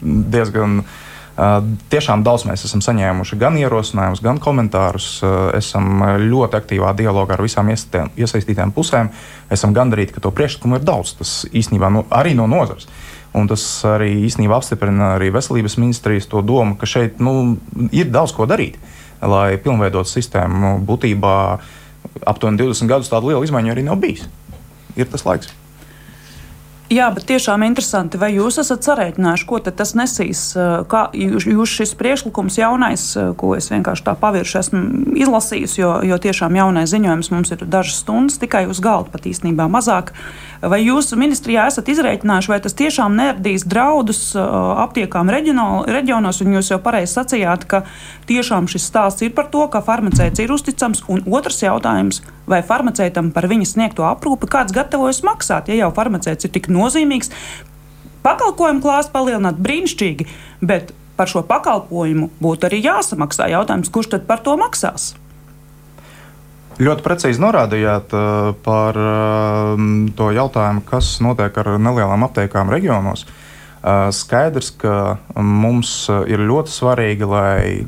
[0.00, 0.98] diezgan uh,
[1.40, 5.22] Tiešām daudz mēs esam saņēmuši gan ierosinājumus, gan komentārus.
[5.56, 9.08] Esam ļoti aktīvā dialogā ar visām iesaistītām pusēm.
[9.52, 11.14] Esam gandarīti, ka to priekšlikumu ir daudz.
[11.20, 12.90] Tas īstenībā no, arī no nozares.
[13.32, 17.54] Un tas arī īstenībā apstiprina arī veselības ministrijas to domu, ka šeit nu,
[17.94, 18.76] ir daudz ko darīt,
[19.22, 20.80] lai pilnveidotu sistēmu.
[20.84, 21.36] Būtībā
[22.26, 24.26] aptuveni 20 gadus tādu lielu izmaiņu arī nav bijis.
[24.98, 25.54] Ir tas laiks.
[26.90, 30.40] Jā, bet tiešām interesanti, vai jūs esat sarēķinājuši, ko tas nesīs?
[30.90, 33.04] Kā jūs šis priekšlikums jaunais,
[33.38, 34.80] ko es vienkārši tā pavirši esmu
[35.22, 39.68] izlasījusi, jo, jo tiešām jaunais ziņojums mums ir dažas stundas tikai uz galda, pat īstenībā
[39.70, 40.10] mazāk.
[40.66, 46.80] Vai jūs ministrijā esat izrēķinājuši, vai tas tiešām neradīs draudus aptiekām reģionos, un jūs jau
[46.82, 47.84] pareizi sacījāt, ka
[48.26, 52.18] tiešām šis stāsts ir par to, ka farmaceits ir uzticams, un otrs jautājums
[52.50, 57.32] vai farmaceitam par viņa sniegto aprūpi kāds gatavojas maksāt, ja jau farmaceits ir tik nozīmīgs.
[58.24, 60.26] Pakalpojumu klāstu palielināt brīnišķīgi,
[60.60, 63.48] bet par šo pakalpojumu būtu arī jāsamaksā.
[63.52, 65.12] Jautājums, kurš tad par to maksās?
[66.80, 69.82] Ļoti precīzi norādījāt uh, par uh,
[70.16, 73.26] to jautājumu, kas notiek ar nelielām aptiekām reģionos.
[73.26, 75.92] Uh, skaidrs, ka mums
[76.28, 77.84] ir ļoti svarīgi, lai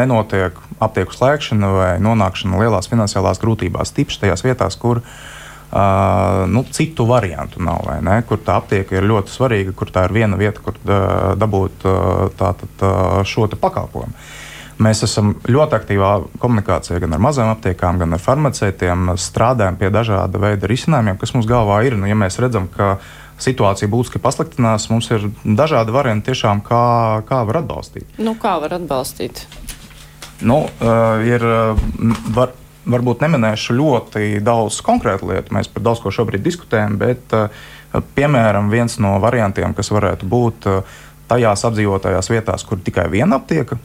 [0.00, 5.02] nenotiek aptieku slēgšana vai nonākšana lielās finansiālās grūtībās, tīpaši tajās vietās, kur
[5.70, 7.88] uh, nu, citu variantu nav.
[8.28, 10.78] Kur tā aptieka ir ļoti svarīga, kur tā ir viena vieta, kur
[11.38, 11.86] dabūt
[12.38, 12.86] tātad,
[13.26, 14.14] šo pakalpojumu.
[14.80, 19.10] Mēs esam ļoti aktīvā komunikācijā gan ar mazām aptiekām, gan ar farmaceitiem.
[19.20, 21.98] Strādājam pie dažāda veida risinājumiem, kas mums galvā ir.
[22.00, 22.94] Nu, ja mēs redzam, ka
[23.40, 26.80] situācija būtiski pasliktinās, mums ir dažādi varianti, tiešām, kā,
[27.28, 28.08] kā var atbalstīt.
[28.20, 29.44] Nu, kā var atbalstīt?
[30.40, 31.44] Nu, uh, ir,
[32.32, 32.56] var,
[32.88, 35.54] varbūt neminēšu ļoti daudz konkrētu lietu.
[35.56, 40.68] Mēs par daudz ko šobrīd diskutējam, bet, uh, piemēram, viens no variantiem, kas varētu būt
[40.70, 43.78] uh, tajās apdzīvotajās vietās, kur tikai viena aptieka,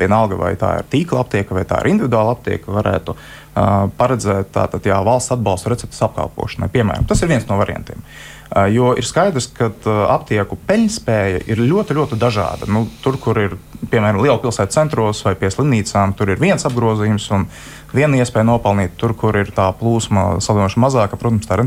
[0.00, 4.84] vienalga vai tā ir tīkla aptieka vai tā ir individuāla aptieka, varētu uh, paredzēt tātad,
[4.86, 6.68] jā, valsts atbalstu receptes apkalpošanai.
[6.72, 8.00] Piemēram, tas ir viens no variantiem.
[8.00, 9.68] Uh, Jo ir skaidrs, ka
[10.10, 12.66] aptieku peļņspēja ir ļoti, ļoti dažāda.
[12.66, 13.54] Nu, tur, kur ir
[13.92, 17.46] piemēram liela pilsēta centros vai pie slimnīcām, tur ir viens apgrozījums un
[17.94, 18.96] viena iespēja nopelnīt.
[18.98, 21.60] Tur, kur ir tā plūsma salīdzinoši mazāka, protams, tā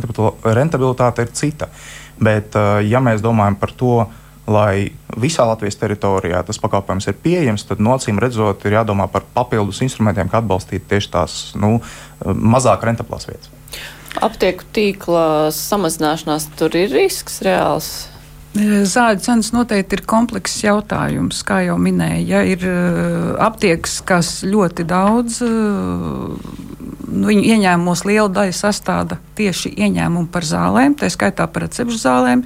[0.60, 1.72] rentabilitāte ir cita.
[2.19, 3.96] Bet, ja mēs domājam par to,
[4.43, 9.80] lai visā Latvijas teritorijā tas pakalpojums ir pieejams, tad nocīm redzot, ir jādomā par papildus
[9.88, 11.78] instrumentiem, kā atbalstīt tieši tās nu,
[12.28, 13.62] mazāk rentablās vietas
[14.21, 17.93] aptieku tīkla samazināšanās tur ir risks reāls?
[18.54, 22.26] Zāļu cenas noteikti ir komplekss jautājums, kā jau minēju.
[22.30, 22.66] Ja ir
[23.42, 25.39] aptiekas, kas ļoti daudz
[27.13, 32.44] nu, viņu ieņēmumos liela daļa sastāda tieši ieņēmumu par zālēm, tā skaitā par recepšu zālēm,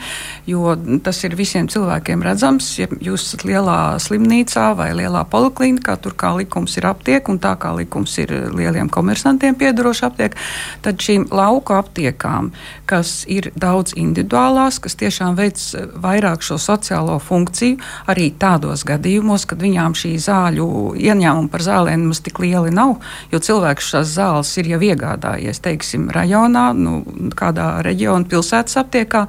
[0.48, 2.70] jo tas ir visiem cilvēkiem redzams.
[2.80, 7.54] Ja jūs esat lielā slimnīcā vai lielā poliklinikā, tur kā likums ir aptiek un tā
[7.60, 10.38] kā likums ir lieliem komersantiem piedaroša aptiek,
[10.86, 12.52] tad šīm lauku aptiekām,
[12.90, 15.60] kas ir daudz individuālās, kas tiešām veic
[16.02, 17.78] vairāk šo sociālo funkciju,
[18.10, 22.98] arī tādos gadījumos, kad viņām šī zāļu ieņēmuma par zālēm nemaz tik lieli nav,
[23.32, 27.02] jo cilvēks šās zāles ir jau iegādājies, teiksim, rajonā, nu,
[27.38, 29.26] kādā reģiona pilsētas aptiekā,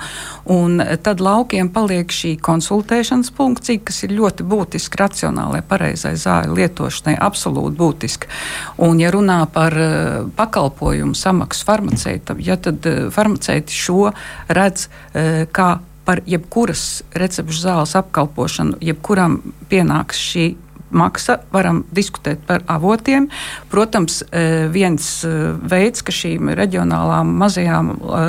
[0.53, 7.17] un tad laukiem paliek šī konsultēšanas funkcija, kas ir ļoti būtiska racionālai, pareizai zāļu lietošanai,
[7.29, 8.31] absolūti būtiska.
[8.85, 14.13] Un, ja runā par uh, pakalpojumu samaksu farmaceitam, ja tad uh, farmaceiti šo
[14.49, 15.77] redz uh, kā
[16.09, 20.45] par jebkuras recepšu zāles apkalpošanu, jebkuram pienāks šī
[20.91, 23.29] maksa, varam diskutēt par avotiem.
[23.71, 25.33] Protams, e, viens e,
[25.71, 28.21] veids, ka šīm reģionālām mazajām e,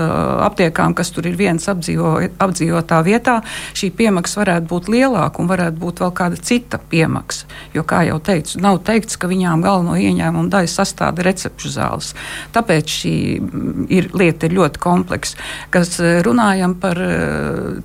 [0.45, 3.39] aptiekām, kas tur ir viens apdzīvo, apdzīvotā vietā,
[3.77, 7.47] šī piemaksa varētu būt lielāka un varētu būt vēl kāda cita piemaksa.
[7.75, 12.11] Jo, kā jau teicu, nav teikts, ka viņām galveno ieņēmumu daļu sastāda recepšu zāles.
[12.55, 13.15] Tāpēc šī
[13.93, 15.39] ir, lieta ir ļoti kompleksa.
[15.73, 15.95] Kas
[16.25, 16.99] runājam par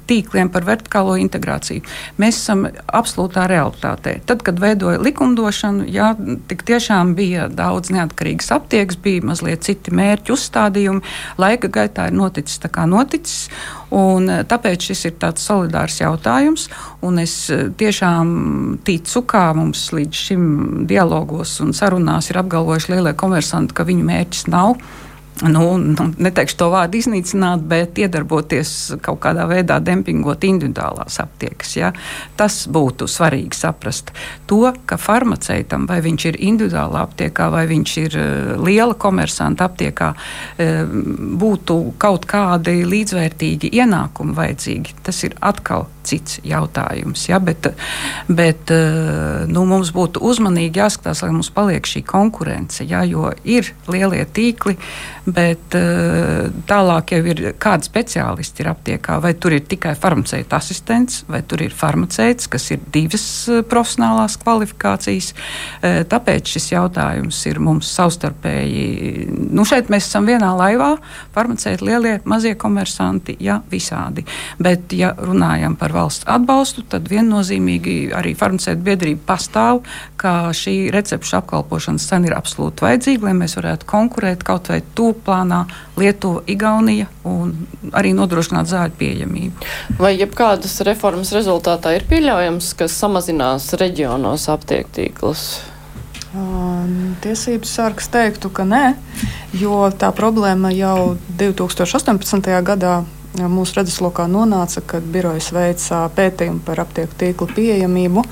[0.09, 1.85] tīkliem, par vertikālo integrāciju,
[2.21, 4.19] mēs esam absolūtā realitātē.
[4.27, 6.11] Tad, kad veidoja likumdošanu, jā,
[6.49, 11.05] tik tiešām bija daudz neatkarīgas aptiekas, bija mazliet citi mērķi uzstādījumi.
[11.41, 13.49] Laika gaitā ir noticis tā kā noticis,
[13.95, 16.69] un eh, tāpēc šis ir tāds solidārs jautājums,
[17.23, 18.35] es eh, tiešām
[18.87, 20.45] ticu, kā mums līdz šim
[20.91, 24.79] dialogos un sarunās ir apgalvojuši lielie komersanti, ka viņu mērķis nav
[25.43, 31.75] nu, nu, neteikšu to vārdu iznīcināt, bet iedarboties kaut kādā veidā dempingot individuālās aptiekas.
[31.79, 31.91] Ja?
[32.39, 34.13] Tas būtu svarīgi saprast.
[34.51, 40.13] To, ka farmaceitam, vai viņš ir individuālā aptiekā, vai viņš ir uh, liela komersanta aptiekā,
[40.15, 40.95] uh,
[41.45, 47.27] būtu kaut kādi līdzvērtīgi ienākumi vajadzīgi, tas ir atkal cits jautājums.
[47.29, 47.41] Ja?
[47.45, 47.71] Bet,
[48.29, 53.05] bet uh, nu, mums būtu uzmanīgi jāskatās, lai mums paliek šī konkurence, ja?
[53.09, 54.79] jo ir lielie tīkli
[55.25, 59.17] bet uh, tālāk jau ir kādi speciālisti ir aptiekā.
[59.25, 64.37] Vai tur ir tikai farmaceita asistents, vai tur ir farmaceits, kas ir divas uh, profesionālās
[64.43, 65.33] kvalifikācijas.
[65.85, 69.29] Tāpēc šis jautājums ir mums savstarpēji.
[69.55, 70.95] Nu, šeit mēs esam vienā laivā,
[71.35, 74.25] farmaceiti lielie, mazie komersanti, ja visādi.
[74.63, 79.83] Bet, ja runājam par valsts atbalstu, tad viennozīmīgi arī farmaceita biedrība pastāv,
[80.21, 85.13] ka šī recepšu apkalpošanas cena ir absolūti vajadzīga, lai mēs varētu konkurēt kaut vai to
[85.27, 85.65] plānā
[86.01, 87.55] Lietuva, Igaunija un
[87.95, 89.69] arī nodrošināt zāļu pieejamību.
[90.01, 95.47] Vai jebkādas reformas rezultātā ir pieļaujams, ka samazinās reģionos aptieku tīklus?
[97.23, 98.87] Tiesības sargs teiktu, ka nē,
[99.55, 102.51] jo tā problēma jau 2018.
[102.67, 103.05] gadā
[103.39, 108.25] mūsu redzeslokā nonāca, kad birojas veica pētījumu par aptieku tīklu pieejamību.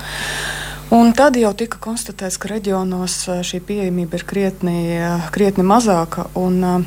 [0.93, 3.15] Un tad jau tika konstatēts, ka reģionos
[3.47, 4.77] šī pieejamība ir krietni,
[5.35, 6.29] krietni mazāka.
[6.39, 6.85] Un,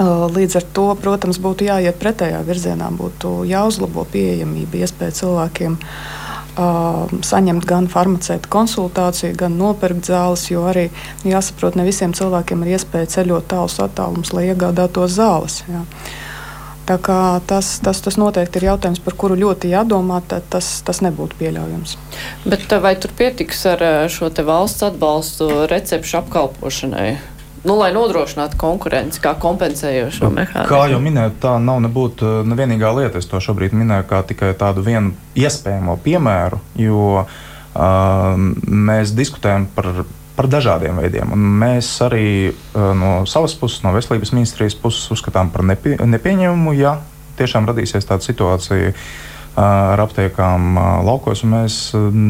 [0.00, 5.90] Līdz ar to, protams, būtu jāiet pretējā virzienā, būtu jāuzlabo pieejamība, iespēja cilvēkiem uh,
[6.56, 10.88] saņemt gan farmaceitu konsultāciju, gan nopirkt zāles, jo arī
[11.24, 15.62] jāsaprot, ne visiem cilvēkiem ir iespēja ceļot tālus attālumus, lai iegādātos zāles.
[15.68, 15.84] Jā.
[17.46, 20.20] Tas, tas, tas noteikti ir jautājums, par kuru ļoti jādomā.
[20.26, 21.96] Tas, tas nebūtu pieļaujams.
[22.50, 27.10] Bet vai tur pietiks ar eh, šo valsts atbalstu recepšu apkalpošanai?
[27.60, 30.68] Nu, lai nodrošinātu konkurenci, kā kompensējošo mehānismu.
[30.70, 33.20] Kā jau minēju, tā nav nebūt eh, nevienīgā lieta.
[33.20, 39.92] Es to šobrīd minēju kā tikai tādu vienu iespējamo piemēru, jo uh, mēs diskutējam par
[40.40, 41.34] par dažādiem veidiem.
[41.36, 46.72] Un mēs arī uh, no savas puses, no veselības ministrijas puses, uzskatām par nepie, nepieņemamu,
[46.80, 46.96] ja
[47.36, 48.94] tiešām radīsies tāda situācija.
[48.94, 49.26] Uh,
[49.60, 51.76] ar aptiekām uh, laukos, un mēs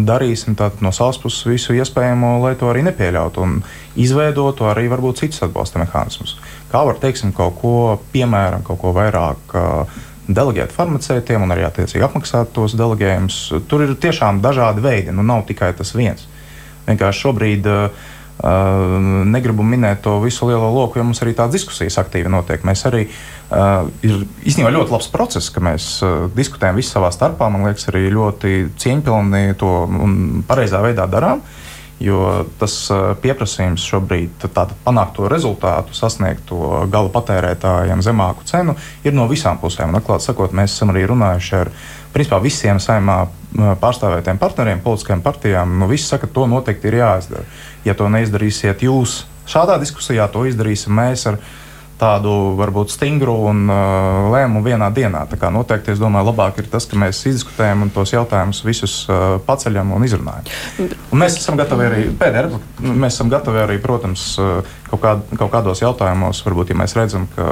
[0.09, 3.61] darīsim no savas puses visu iespējamo, lai to arī nepieļautu, un
[4.01, 6.39] izveidotu arī varbūt citus atbalsta mehānismus.
[6.73, 7.75] Kā var teiksim, kaut ko,
[8.15, 13.41] piemēram, kaut ko vairāk uh, deleģēt farmaceitiem un arī attiecīgi apmaksāt tos deleģējumus.
[13.71, 16.27] Tur ir tiešām dažādi veidi, nu nav tikai tas viens.
[16.91, 18.09] Vienkārši šobrīd uh,
[19.31, 22.65] negribu minēt to visu lielo loku, jo mums arī tādas diskusijas aktīvi notiek.
[22.67, 27.51] Mēs arī uh, ir īstenībā ļoti labs process, ka mēs uh, diskutējam visi savā starpā.
[27.53, 31.45] Man liekas, arī ļoti cieņpilni to un pareizā veidā darām.
[32.01, 32.75] Jo tas
[33.21, 38.73] pieprasījums šobrīd panākt to rezultātu, sasniegt to gala patērētājiem zemāku cenu,
[39.05, 39.93] ir no visām pusēm.
[39.93, 41.73] Un, atklāt sakot, mēs esam arī runājuši ar
[42.15, 43.19] principā, visiem saimā
[43.83, 45.77] pārstāvētiem partneriem, politiskajām partijām.
[45.83, 47.45] Nu, visi saka, ka to noteikti ir jāizdara.
[47.85, 51.41] Ja to neizdarīsiet jūs šādā diskusijā, to izdarīsim mēs ar
[52.01, 55.27] tādu varbūt stingru un uh, lēmumu vienā dienā.
[55.31, 58.97] Tā kā noteikti es domāju, labāk ir tas, ka mēs izdiskutējam un tos jautājumus visus
[59.09, 60.49] uh, paceļam un izrunājam.
[60.81, 62.61] Un mēs esam gatavi arī, pēdējā,
[62.91, 67.29] mēs esam gatavi arī, protams, uh, kaut, kād, kaut kādos jautājumos, varbūt, ja mēs redzam,
[67.37, 67.51] ka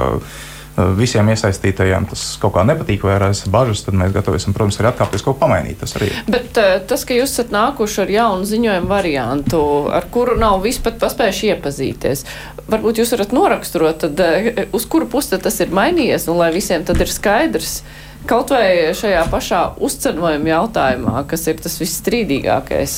[0.97, 4.91] visiem iesaistītajiem tas kaut kā nepatīk vai raisa bažas, tad mēs gatavi esam, protams, arī
[4.91, 5.79] atkāpties kaut ko pamainīt.
[5.81, 6.09] Tas arī.
[6.29, 9.61] Bet uh, tas, ka jūs esat nākuši ar jaunu ziņojumu variantu,
[9.95, 12.25] ar kuru nav vispār paspējuši iepazīties,
[12.69, 16.85] varbūt jūs varat noraksturot, tad, uh, uz kuru pusi tas ir mainījies un lai visiem
[16.87, 17.81] tad ir skaidrs.
[18.29, 22.97] Kaut vai šajā pašā uzcenojuma jautājumā, kas ir tas visstrīdīgākais.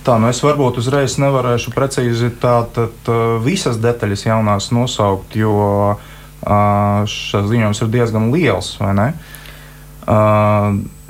[0.00, 3.10] Tā, nu es varbūt uzreiz nevarēšu precīzi tātad
[3.44, 6.09] visas detaļas jaunās nosaukt, jo uh,
[6.40, 8.76] šis ziņojums ir diezgan liels.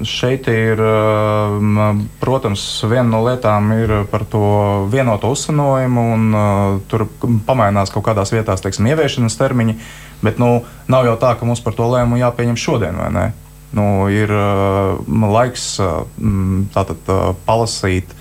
[0.00, 0.80] Šeit ir,
[2.20, 4.42] protams, viena no lietām ir par to
[4.92, 6.24] vienoto uzsanojumu, un
[6.90, 7.06] tur
[7.46, 9.76] pamainās kaut kādās vietās, teiksim, ieviešanas termiņi,
[10.24, 13.26] bet nu, nav jau tā, ka mums par to lēmumu jāpieņem šodien, vai ne?
[13.76, 14.32] Nu, ir
[15.36, 15.76] laiks
[16.74, 17.12] tātad
[17.46, 18.16] palasīt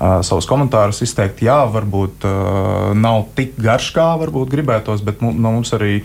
[0.00, 1.42] savus komentārus izteikt.
[1.44, 6.00] Jā, varbūt uh, nav tik garš, kā varbūt gribētos, bet nu, no mums arī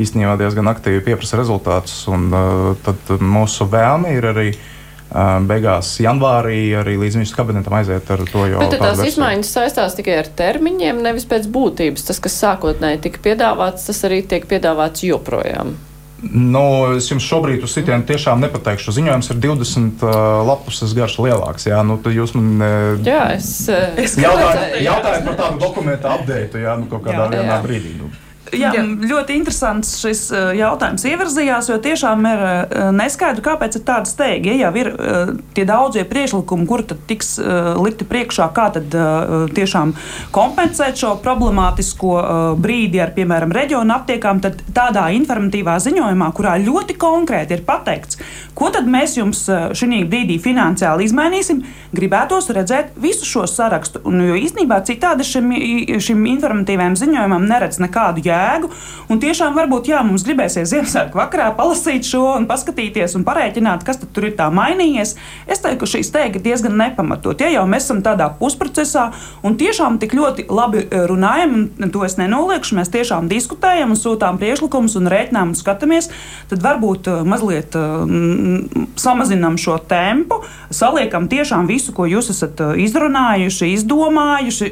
[0.00, 2.02] īstenībā diezgan aktīvi pieprasa rezultātus.
[2.12, 8.10] Un, uh, tad mūsu vēlme ir arī uh, beigās janvārī arī līdz ministru kabinetam aiziet
[8.14, 8.62] ar to jau.
[8.62, 9.12] Bet tās versiju.
[9.14, 12.08] izmaiņas saistās tikai ar termiņiem, nevis pēc būtības.
[12.10, 15.76] Tas, kas sākotnēji tika piedāvāts, tas arī tiek piedāvāts joprojām.
[16.20, 16.62] Nu,
[16.98, 18.92] es jums šobrīd uz sitienu tiešām nepateikšu.
[18.92, 21.64] Ziņojums ir 20 uh, lapuses garš lielāks.
[21.70, 26.60] Jā, nu, jūs man uh, jā, es, uh, es jautājat, jautājat par tādu dokumentu update,
[26.60, 27.56] jā, nu, kaut kādā jā, jā.
[27.64, 27.94] brīdī.
[28.02, 28.10] Nu.
[28.56, 28.82] Jā, jā.
[28.82, 34.50] Ļoti interesants šis uh, jautājums ievirzījās, jo tiešām ir uh, neskaidrs, kāpēc ir tāda steiga.
[34.50, 37.36] Ja jau ir uh, tie daudzie priekšlikumi, kur tad tiks
[37.80, 38.92] likti priekšā, kā tad
[39.54, 39.92] tiešām
[40.34, 42.12] kompensēt šo problemātisko
[42.60, 48.20] brīdi ar, piemēram, reģionu aptiekām, tad tādā informatīvā ziņojumā, kurā ļoti konkrēti ir pateikts,
[48.58, 51.62] ko tad mēs jums šī brīdī finansiāli izmainīsim,
[51.96, 54.02] gribētos redzēt visu šo sarakstu.
[54.08, 55.52] Un, jo īstenībā citādi šim,
[56.02, 58.70] šim informatīvajam ziņojumam neredz nekādu jēgu jēgu.
[59.10, 64.00] Un tiešām varbūt jā, mums gribēsies Ziemassvētku vakarā palasīt šo un paskatīties un parēķināt, kas
[64.02, 65.16] tur ir tā mainījies.
[65.50, 67.40] Es teiktu, ka šī steiga ir diezgan nepamatot.
[67.42, 69.08] Ja jau mēs esam tādā pusprocesā
[69.46, 73.98] un tiešām tik ļoti labi e, runājam, un to es nenoliekšu, mēs tiešām diskutējam un
[73.98, 76.10] sūtām priekšlikumus un rēķinām un skatāmies,
[76.52, 83.72] tad varbūt e, mazliet mm, samazinām šo tempu, saliekam tiešām visu, ko jūs esat izrunājuši,
[83.74, 84.70] izdomājuši,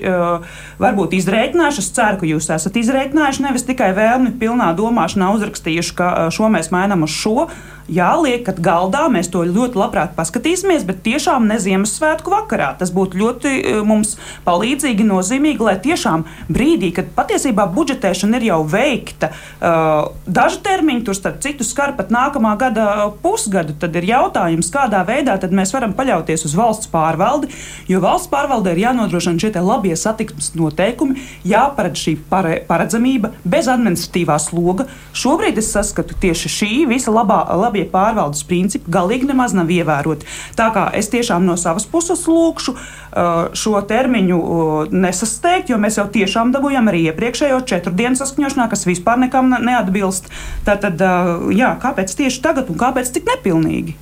[0.80, 1.82] varbūt izrēķinājuši.
[1.82, 6.70] Es ceru, ka jūs esat izrēķinājuši nevis tikai vēlmi pilnā domāšanā uzrakstījuši, ka šo mēs
[6.74, 7.48] mainām uz šo
[7.88, 12.70] jā, liekat galdā, mēs to ļoti labprāt paskatīsimies, bet tiešām ne Ziemassvētku vakarā.
[12.78, 18.60] Tas būtu ļoti e, mums palīdzīgi, nozīmīgi, lai tiešām brīdī, kad patiesībā budžetēšana ir jau
[18.68, 24.70] veikta, uh, daži termiņi tur starp citu skar pat nākamā gada pusgadu, tad ir jautājums,
[24.72, 27.50] kādā veidā mēs varam paļauties uz valsts pārvaldi,
[27.90, 34.38] jo valsts pārvaldē ir jānodrošina šie labie satiksmes noteikumi, jāparedz šī pare, paredzamība bez administratīvā
[34.42, 34.88] sloga.
[35.16, 40.26] Šobrīd es saskatu tieši šī visa labā, labie labie pārvaldes principi galīgi nemaz nav ievēroti.
[40.56, 45.98] Tā kā es tiešām no savas puses lūkšu uh, šo termiņu uh, nesasteigt, jo mēs
[45.98, 50.30] jau tiešām dabūjām arī iepriekšējo četru dienu saskaņošanā, kas vispār nekam neatbilst.
[50.66, 53.96] Tātad, uh, jā, kāpēc tieši tagad un kāpēc tik nepilnīgi?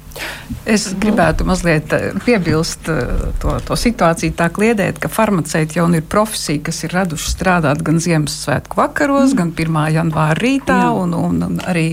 [0.66, 3.10] Es gribētu mazliet eh, piebilst eh,
[3.42, 8.00] to, to situāciju, tā kliedēt, ka farmaceiti jau ir profesija, kas ir raduši strādāt gan
[8.02, 9.38] Ziemassvētku vakaros, mm.
[9.38, 9.78] gan 1.
[9.94, 10.88] janvāra rītā, Jā.
[11.02, 11.84] un, un, un arī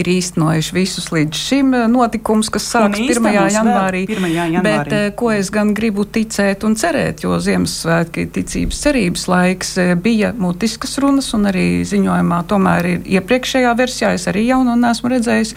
[0.00, 3.30] ir īstenojuši visus līdz šim eh, notikumus, kas sāks 1.
[3.54, 4.04] janvārī.
[4.12, 4.28] 1.
[4.36, 4.64] janvārī.
[4.68, 10.98] Bet ko es gan gribu ticēt un cerēt, jo Ziemassvētki ticības cerības laiks bija mutiskas
[11.00, 15.56] runas, un arī ziņojumā tomēr ir iepriekšējā versijā, es arī jaunu nesmu redzējis,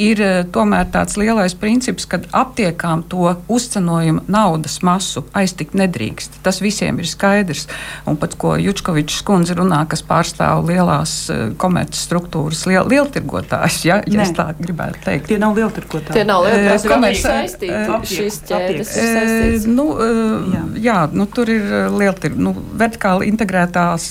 [0.00, 6.40] ir tomēr tāds lielais princips, ka aptiekām to uzcenojumu naudas masu aiztikt nedrīkst.
[6.44, 7.66] Tas visiem ir skaidrs.
[8.08, 14.00] Un pat ko Jučkovičs kundze runā, kas pārstāv lielās uh, komerces struktūras, liel, lieltirgotājs, ja,
[14.06, 15.28] ja es tā gribētu teikt.
[15.30, 16.16] Tie nav lieltirgotāji.
[16.16, 16.80] Tie nav lieltirgotāji.
[16.80, 18.14] Uh, komerces saistīti.
[18.14, 19.68] Šīs ķēdes ir saistītas.
[19.70, 19.86] Nu,
[20.54, 20.64] jā.
[20.88, 24.08] jā, nu tur ir lieltir, nu, vertikāli integrētās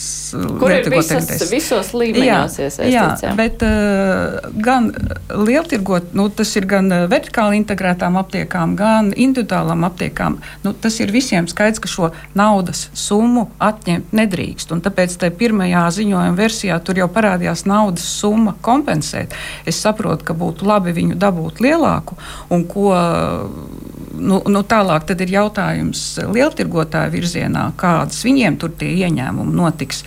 [0.59, 2.93] Kur ir visas, visos līmeņos iesaistīts?
[2.93, 4.91] Jā, jā, bet uh, gan
[5.33, 11.11] lieltirgot, nu, tas ir gan vertikāli vertikāli integrētām aptiekām, gan individuālām aptiekām, nu, tas ir
[11.11, 14.69] visiem skaidrs, ka šo naudas summu atņemt nedrīkst.
[14.83, 19.33] Tāpēc tajā pirmajā ziņojuma versijā tur jau parādījās naudas summa kompensēt.
[19.65, 22.17] Es saprotu, ka būtu labi viņu dabūt lielāku
[22.49, 22.91] un ko
[24.13, 30.03] nu, nu, tālāk ir jautājums lieltirgotāju virzienā, kādas viņiem tur tie ieņēmumi notiks.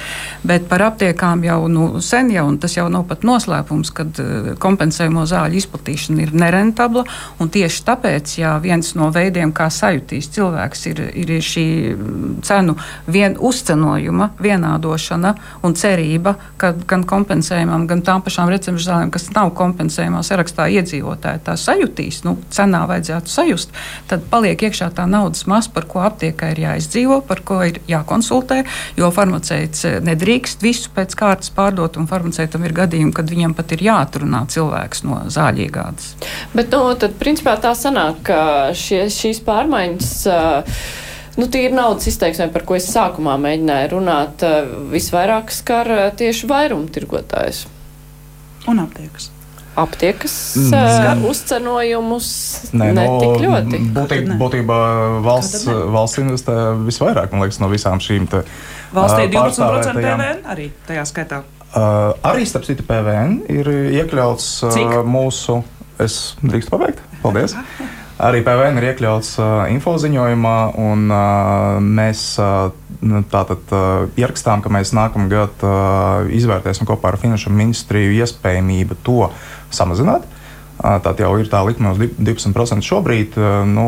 [0.46, 4.52] Bet par aptiekām jau nu, sen jau, un tas jau nav pat noslēpums, kad eh,
[4.62, 7.04] kompensējumu zāļu izplatīšana ir nerentabla.
[7.52, 11.66] Tieši tāpēc, ja viens no veidiem, kā sajutīs cilvēks, ir, ir šī
[12.46, 12.76] cenu
[13.12, 15.34] vien, uzcenojuma vienādošana
[15.66, 21.44] un cerība, ka gan kompensējumam, gan tām pašām recepšu zālēm, kas nav kompensējumā sarakstā iedzīvotāji,
[21.44, 23.76] tā sajutīs, nu, cenā vajadzētu sajust
[24.10, 28.62] tad paliek iekšā tā naudas masa, par ko aptiekai ir jāizdzīvo, par ko ir jākonsultē.
[28.98, 33.76] Jo farmaceits eh, nedrīkst visu pēc kārtas pārdot, un farmaceitam ir gadījumi, kad viņam pat
[33.76, 36.12] ir jāatrunā cilvēks no zāļiegādes.
[36.56, 38.42] Bet nu, tad, principā, tā sanāk, ka
[38.76, 40.12] šie, šīs pārmaiņas.
[40.28, 40.84] Uh,
[41.32, 44.44] Nu, tie ir naudas izteiksmē, par ko es sākumā mēģināju runāt.
[44.92, 45.88] Visvairāk skar
[46.20, 47.64] tieši vairumtirgotājs.
[48.68, 49.31] Un aptiekas
[49.78, 51.24] aptiekas mm.
[51.28, 52.28] uzcenojumus
[52.76, 53.80] Nē, ne no, tik ļoti.
[53.96, 54.78] Būtībā, būtībā
[55.24, 58.44] valsts, valsts investē visvairāk liekas, no visām šīm te,
[58.92, 61.40] Valstī 20% PVN arī tajā skaitā.
[61.72, 65.62] Uh, arī starp citu PVN ir iekļauts uh, mūsu.
[66.02, 67.00] Es drīkstu pabeigt?
[67.24, 67.56] Paldies!
[68.22, 72.68] Arī PVN ir iekļauts uh, info ziņojumā, un uh, mēs uh,
[73.32, 79.26] tātad uh, ierakstām, ka mēs nākamgad uh, izvērtēsim kopā ar Finanšu ministriju iespējamību to
[79.76, 80.28] samazināt.
[80.82, 83.36] Tā jau ir tā likme uz 12% šobrīd.
[83.70, 83.84] Nu,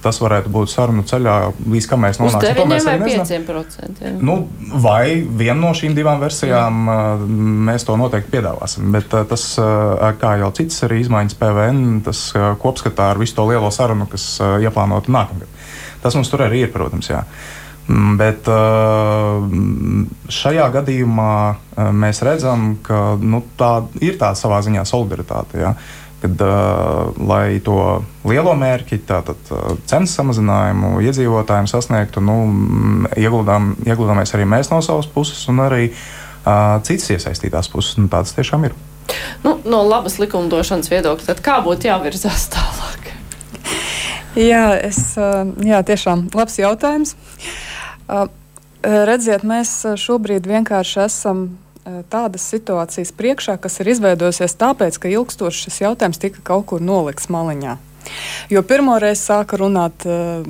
[0.00, 1.34] tas varētu būt sarunu ceļā,
[1.68, 2.56] līdz kam mēs nonāksim.
[2.56, 3.26] To mēs arī nezinām.
[4.24, 4.36] Nu,
[4.80, 6.98] vai viena no šīm divām versijām Jā.
[7.68, 8.88] mēs to noteikti piedāvāsim.
[8.94, 9.46] Bet tas,
[10.22, 12.24] kā jau citas arī izmaiņas PVN, tas
[12.62, 15.58] kopskatā ar visu to lielo sarunu, kas ieplānota nākamgad.
[16.00, 17.10] Tas mums tur arī ir, protams.
[17.12, 17.26] Jā.
[17.26, 17.59] Mm,
[17.90, 18.48] bet
[20.30, 21.32] šajā gadījumā
[21.96, 23.72] mēs redzam, ka nu, tā
[24.02, 25.60] ir tāda savā ziņā solidaritāte.
[25.62, 25.74] Ja?
[26.20, 29.52] Kad, uh, lai to lielo mērķi, tātad
[29.88, 32.36] cenas samazinājumu iedzīvotājiem sasniegtu, nu,
[33.16, 37.96] ieguldām, ieguldāmies arī mēs no savas puses, un arī uh, citas iesaistītās puses.
[37.96, 38.76] Nu, tāds tiešām ir.
[39.46, 43.08] Nu, no labas likumdošanas viedokļa, tad kā būtu jāvirzās tālāk?
[44.36, 47.16] Jā, es, jā, tiešām labs jautājums.
[47.16, 47.69] Uh,
[48.80, 51.42] Redziet, mēs šobrīd vienkārši esam
[52.12, 57.30] tādas situācijas priekšā, kas ir izveidojusies tāpēc, ka ilgstoši šis jautājums tika kaut kur nolikts
[57.32, 57.76] maliņā.
[58.52, 60.46] Jo pirmoreiz sāka runāt uh,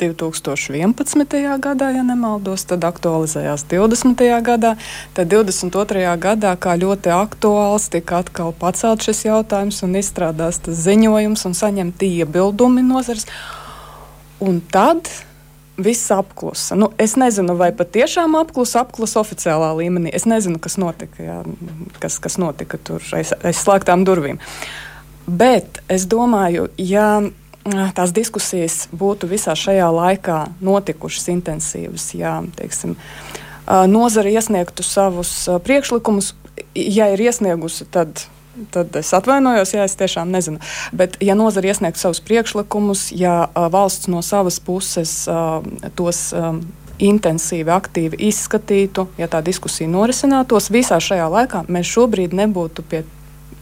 [0.00, 1.58] 2011.
[1.60, 4.24] gadā, ja nemaldos, tad aktualizējās 20.
[4.44, 4.74] gadā.
[5.16, 6.04] Tad 22.
[6.20, 12.12] gadā, kā ļoti aktuāls, tika atkal pacelt šis jautājums un izstrādās tas ziņojums un saņemti
[12.20, 13.28] iebildumi nozars.
[14.40, 15.10] Un tad
[15.84, 16.76] viss apklusa.
[16.78, 20.12] Nu, es nezinu, vai patiešām apklusa, apklusa oficiālā līmenī.
[20.14, 21.40] Es nezinu, kas notika, jā,
[22.02, 24.40] kas, kas notika tur aiz, aiz slēgtām durvīm.
[25.30, 27.20] Bet es domāju, ja
[27.94, 32.96] tās diskusijas būtu visā šajā laikā notikušas intensīvas, ja teiksim,
[33.92, 35.32] nozara iesniegtu savus
[35.64, 36.34] priekšlikumus,
[36.74, 38.24] ja ir iesniegusi, tad
[38.74, 40.60] tad es atvainojos, ja es tiešām nezinu.
[40.96, 45.14] Bet, ja nozara iesniegtu savus priekšlikumus, ja valsts no savas puses
[45.98, 46.22] tos
[47.00, 53.04] intensīvi, aktīvi izskatītu, ja tā diskusija norisinātos, visā šajā laikā mēs šobrīd nebūtu pie,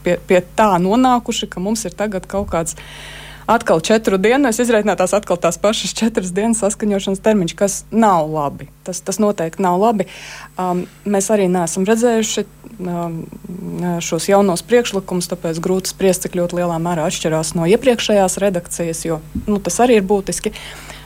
[0.02, 2.78] pie, pie tā nonākuši, ka mums ir tagad kaut kāds
[3.48, 8.28] atkal četru dienu, es izreikināju tās atkal tās pašas četras dienas saskaņošanas termiņš, kas nav
[8.28, 8.68] labi.
[8.84, 10.04] Tas, tas noteikti nav labi.
[10.60, 13.22] Um, mēs arī neesam redzējuši um,
[14.04, 19.22] šos jaunos priekšlikumus, tāpēc grūti spriest, cik ļoti lielā mērā atšķirās no iepriekšējās redakcijas, jo
[19.46, 20.52] nu, tas arī ir būtiski.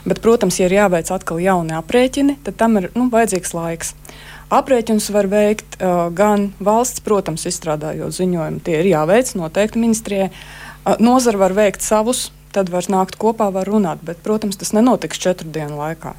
[0.03, 3.95] Bet, protams, ja ir jāveic atkal jauni aprēķini, tad tam ir nu, vajadzīgs laiks.
[4.53, 8.61] Aprēķinus var veikt uh, gan valsts, protams, izstrādājot ziņojumu.
[8.67, 10.33] Tie ir jāveic noteikti ministrijai.
[10.99, 15.51] Nozara var veikt savus, tad var nākt kopā, var runāt, bet, protams, tas nenotiks četru
[15.53, 16.17] dienu laikā.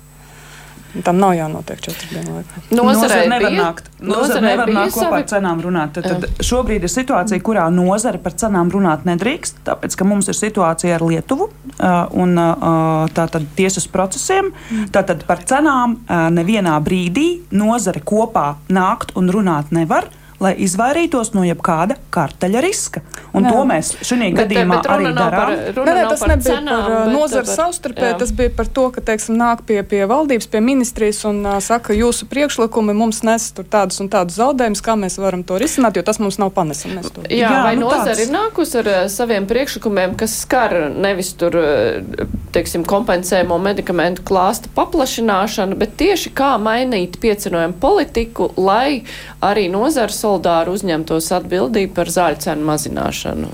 [0.94, 2.60] Tam nav jānotiek četru dienu laikā.
[2.78, 5.18] Nozare nevar nākt, nozare nevar nākt kopā savi...
[5.24, 5.96] ar cenām runāt.
[5.98, 10.38] Tad, tad šobrīd ir situācija, kurā nozare par cenām runāt nedrīkst, tāpēc, ka mums ir
[10.38, 11.50] situācija ar Lietuvu
[12.22, 12.38] un
[13.18, 14.54] tātad tiesas procesiem.
[14.94, 15.98] Tātad par cenām
[16.38, 20.12] nevienā brīdī nozare kopā nākt un runāt nevar
[20.44, 23.02] lai izvairītos no jebkāda karteļa riska.
[23.34, 23.52] Un Nē.
[23.54, 25.76] to mēs šajā gadījumā bet runa arī par- darām.
[25.78, 28.12] runa Nē, nē, tas par nebija cenām, par bet nozares par- savstarpēji.
[28.14, 28.20] jā.
[28.20, 31.94] Tas bija par to, ka teiksim, nāk pie, pie valdības, pie ministrijas un uh, saka,
[31.98, 36.04] jūsu priekšlikumi mums nes tur tādus un tādus zaudējumus, kā mēs varam to risināt, jo
[36.04, 36.52] tas mums nav
[37.14, 41.34] to- Jā, Jā, vai nu nozara ir nākusi ar uh, saviem priekšlikumiem, kas skar nevis
[41.34, 49.04] tur, uh, teiksim, kompensējumu medikamentu klāsta paplašināšanu, bet tieši kā mainīt piecinojumu politiku, lai
[49.42, 53.50] arī nozara solidāri uzņemtos atbildību par zāļu cenu mazināšanu?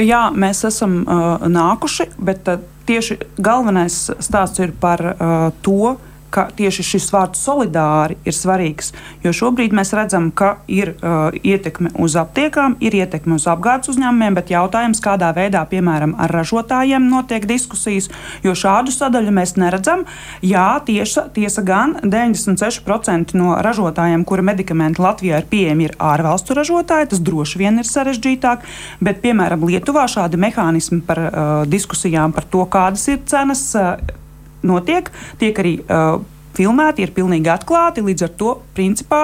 [0.00, 5.96] Jā, mēs esam uh, nākuši, bet uh, tieši galvenais stāsts ir par uh, to,
[6.34, 8.90] ka tieši šis vārds solidāri ir svarīgs.
[9.24, 14.34] Jo šobrīd mēs redzam, ka ir uh, ietekme uz aptiekām, ir ietekme uz apgādes uzņēmumiem,
[14.38, 18.10] bet jautājums, kādā veidā, piemēram, ar ražotājiem notiek diskusijas,
[18.44, 20.04] jo šādu sadaļu mēs neredzam.
[20.42, 27.12] Jā, tiesa, tiesa gan 96% no ražotājiem, kuri medikamenti Latvijā ir pieejami, ir ārvalstu ražotāji.
[27.14, 28.66] Tas droši vien ir sarežģītāk,
[29.04, 33.70] bet, piemēram, Lietuvā šādi mehānismi par uh, diskusijām par to, kādas ir cenas.
[33.78, 34.22] Uh,
[34.66, 35.10] notiek,
[35.40, 36.22] tiek arī uh,
[36.54, 38.04] filmēti, ir pilnīgi atklāti.
[38.04, 39.22] Līdz ar to, principā,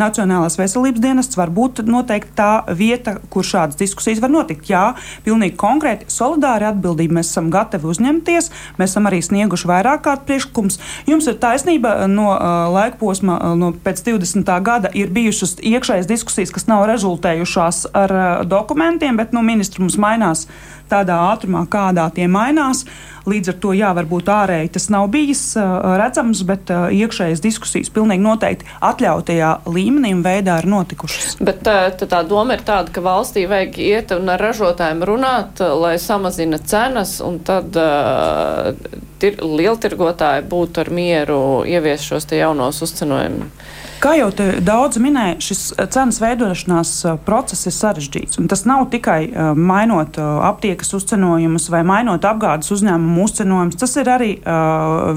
[0.00, 4.68] Nacionālās veselības dienests var būt noteikti tā vieta, kur šādas diskusijas var notikt.
[4.70, 4.94] Jā,
[5.26, 8.50] pilnīgi konkrēti, solidāri atbildību mēs esam gatavi uzņemties.
[8.80, 10.80] Mēs esam arī snieguši vairāk kārt priekšlikums.
[11.10, 14.52] Jums ir taisnība, no uh, laika posma, uh, no pēc 20.
[14.64, 19.98] gada ir bijušas iekšējas diskusijas, kas nav rezultējušās ar uh, dokumentiem, bet nu, ministri mums
[20.00, 20.46] mainās
[20.92, 22.84] tādā ātrumā, kādā tie mainās.
[23.22, 27.92] Līdz ar to, jā, varbūt ārēji tas nav bijis uh, redzams, bet uh, iekšējas diskusijas
[27.94, 31.36] pilnīgi noteikti atļautajā līmenī un veidā ir notikušas.
[31.38, 35.62] Bet tā, tā, tā doma ir tāda, ka valstī vajag iet un ar ražotājiem runāt,
[35.62, 38.74] lai samazina cenas, un tad uh,
[39.22, 43.70] tir, lieltirgotāji būtu ar mieru ievies šos jaunos uzcenojumus.
[44.02, 44.32] Kā jau
[44.66, 48.40] daudz minēja, šis eh, cenas veidošanās eh, process ir sarežģīts.
[48.50, 54.30] Tas nav tikai uh, mainot aptiekas uzcenojumus vai mainot apgādes uzņēmumu uzcenojumus, tas ir arī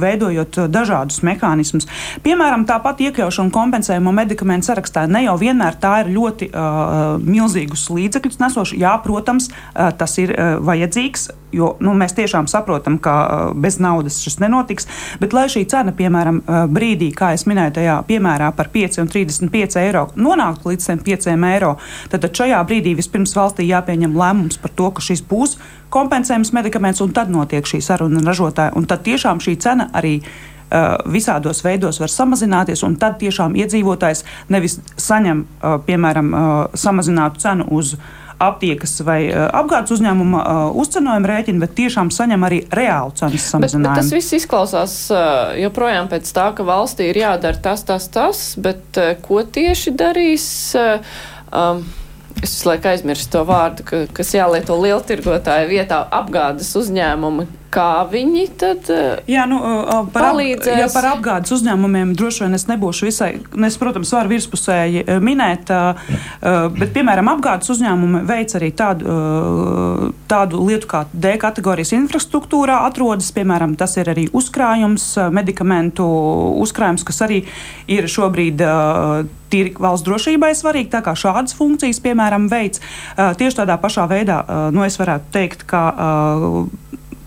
[0.02, 1.88] veidojot dažādus mehānismus.
[2.26, 6.50] Piemēram, tāpat iekļaušana kompensējumu medikamentu sarakstā ne jau vienmēr tā ir ļoti
[7.26, 8.80] milzīgus līdzekļus nesoša.
[8.82, 11.30] Jā, protams, tas ir vajadzīgs.
[11.56, 14.90] Jo nu, mēs tiešām saprotam, ka uh, bez naudas šis nenotiks.
[15.22, 19.12] Bet, lai šī cena, piemēram, uh, brīdī, kā jau minēju, tajā piemērā par 5 un
[19.12, 21.76] 35 eiro nonāktu līdz 5 eiro,
[22.12, 25.56] tad, tad šajā brīdī vispirms valstī jāpieņem lēmums par to, ka šis būs
[25.94, 28.76] kompensējums medikaments, un tad notiek šī saruna ar ražotāju.
[28.76, 30.36] Un tad tiešām šī cena arī uh,
[31.12, 35.46] visādos veidos var samazināties, un tad tiešām iedzīvotājs nevis saņem,
[35.86, 36.32] piemēram,
[36.76, 37.96] samazinātu cenu uz
[38.42, 43.42] aptiekas vai uh, apgādes uzņēmuma uh, uzcenojuma rēķinu, bet tiešām saņem arī reālu cenas Bet,
[43.42, 44.00] bet samazinājumu.
[44.02, 49.00] tas viss izklausās uh, joprojām pēc tā, ka valstī ir jādara tas, tas, tas, bet
[49.26, 50.48] ko tieši darīs?
[51.52, 51.86] Um,
[52.36, 57.46] Es visu laiku aizmirstu to vārdu, ka, kas jālieto lieltirgotāju vietā apgādes uzņēmumi.
[57.76, 60.80] Kā viņi tad uh, Jā, nu, uh, par, ap, Palīdzēs.
[60.80, 65.72] jā, par apgādes uzņēmumiem droši vien es nebūšu visai, nu, es, protams, varu virspusēji minēt,
[66.80, 69.18] bet, piemēram, apgādes uzņēmumi veic arī tādu,
[70.32, 76.06] tādu lietu kā D kategorijas infrastruktūrā atrodas, piemēram, tas ir arī uzkrājums, medikamentu
[76.64, 77.42] uzkrājums, kas arī
[77.92, 78.64] ir šobrīd
[79.52, 82.82] tīri valsts drošībai svarīgi, tā kā šādas funkcijas, piemēram, veids.
[83.16, 84.42] Tieši tādā pašā veidā,
[84.76, 85.84] nu, es varētu teikt, ka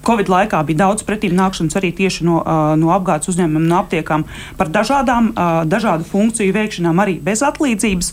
[0.08, 2.40] Covid laikā bija daudz pretīm nākšanas arī tieši no,
[2.80, 4.24] no apgādes uzņēmumiem, no aptiekām
[4.56, 5.32] par dažādām,
[5.68, 8.12] dažādu funkciju veikšanām, arī bez atlīdzības.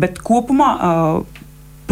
[0.00, 0.72] Bet kopumā,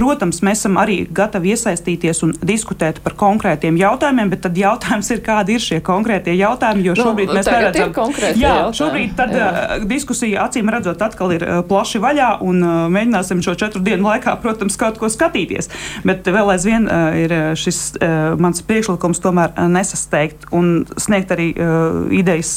[0.01, 5.21] protams, mēs esam arī gatavi iesaistīties un diskutēt par konkrētiem jautājumiem, bet tad jautājums ir,
[5.27, 7.91] kādi ir šie konkrētie jautājumi, jo Nu, šobrīd mēs tagad neredzam.
[7.91, 8.79] ir konkrētie Jā, jautājumi.
[8.81, 9.49] šobrīd tad, Jā.
[9.51, 14.09] uh, diskusija acīm redzot atkal ir uh, plaši vaļā un uh, mēģināsim šo četru dienu
[14.09, 15.69] laikā, protams, kaut ko skatīties.
[16.09, 16.89] Bet vēl aizvien
[17.21, 17.81] ir šis
[18.41, 21.51] mans priekšlikums tomēr nesasteigt un sniegt arī
[22.17, 22.53] idejas,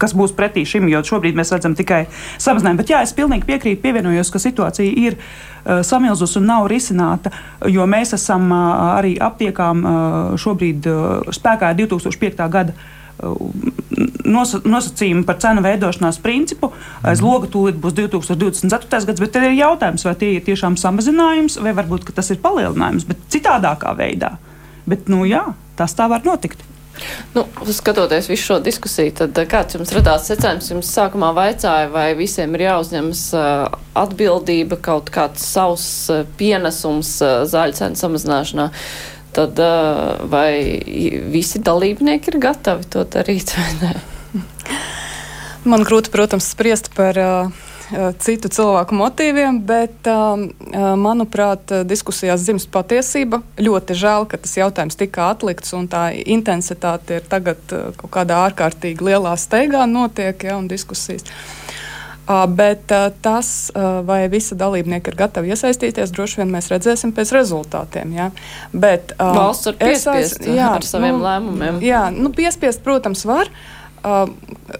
[0.00, 2.04] kas būs pretī šim, jo šobrīd mēs redzam tikai
[2.42, 2.82] samazinājumu.
[2.82, 5.16] Bet jā, es pilnīgi piekrītu, pievienojos, ka situācija ir
[5.84, 7.30] samilzus un nav risināta,
[7.70, 9.84] jo mēs esam arī aptiekām
[10.40, 10.88] šobrīd
[11.36, 12.48] spēkā ir 2005.
[12.52, 12.76] gada
[14.28, 16.70] nosa, nosacījumi par cenu veidošanās principu.
[17.06, 19.06] Aiz loga tūlīt būs 2024.
[19.08, 23.06] gads, bet tad ir jautājums, vai tie ir tiešām samazinājums, vai varbūt tas ir palielinājums,
[23.08, 24.36] bet citādākā veidā.
[24.88, 25.44] Bet, nu, jā,
[25.76, 26.62] tas tā var notikt.
[27.34, 27.44] Nu,
[27.74, 30.70] skatoties visu šo diskusiju, tad eh, kāds jums radās secinājums?
[30.72, 37.16] Jums sākumā vaicāja, vai visiem ir jāuzņemas uh, atbildība, kaut kāds savs uh, pienesums
[37.52, 38.68] zāļu cenu samazināšanā.
[39.38, 39.60] Tad
[40.32, 40.52] vai
[41.30, 43.90] visi dalībnieki ir gatavi to darīt vai nē?
[45.68, 47.67] Man grūti, protams, spriest par uh,
[48.22, 50.08] citu cilvēku motīviem, bet,
[51.00, 53.40] manuprāt, diskusijās dzimst patiesība.
[53.60, 59.08] Ļoti žēl, ka tas jautājums tika atlikts un tā intensitāte ir tagad kaut kādā ārkārtīgi
[59.10, 61.26] lielā steigā notiek, ja, un diskusijas.
[62.52, 62.92] Bet
[63.24, 63.70] tas,
[64.04, 68.12] vai visi dalībnieki ir gatavi iesaistīties, droši vien mēs redzēsim pēc rezultātiem.
[68.12, 68.28] Ja.
[68.74, 71.80] Bet, Valsts var piespiest es, jā, ar saviem nu, lēmumiem.
[71.88, 73.48] Jā, nu, piespiest, protams, var.
[73.48, 73.77] Uh,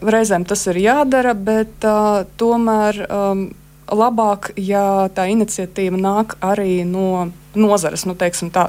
[0.03, 3.49] reizēm tas ir jādara, bet uh, tomēr um,
[3.89, 8.05] labāk, ja tā iniciatīva nāk arī no nozares.
[8.07, 8.17] Nu,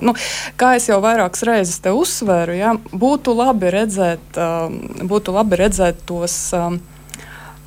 [0.02, 0.16] nu,
[0.60, 4.80] kā jau vairākas reizes te uzsvēru, ja, būtu, labi redzēt, um,
[5.10, 6.39] būtu labi redzēt tos.
[6.56, 6.80] Um,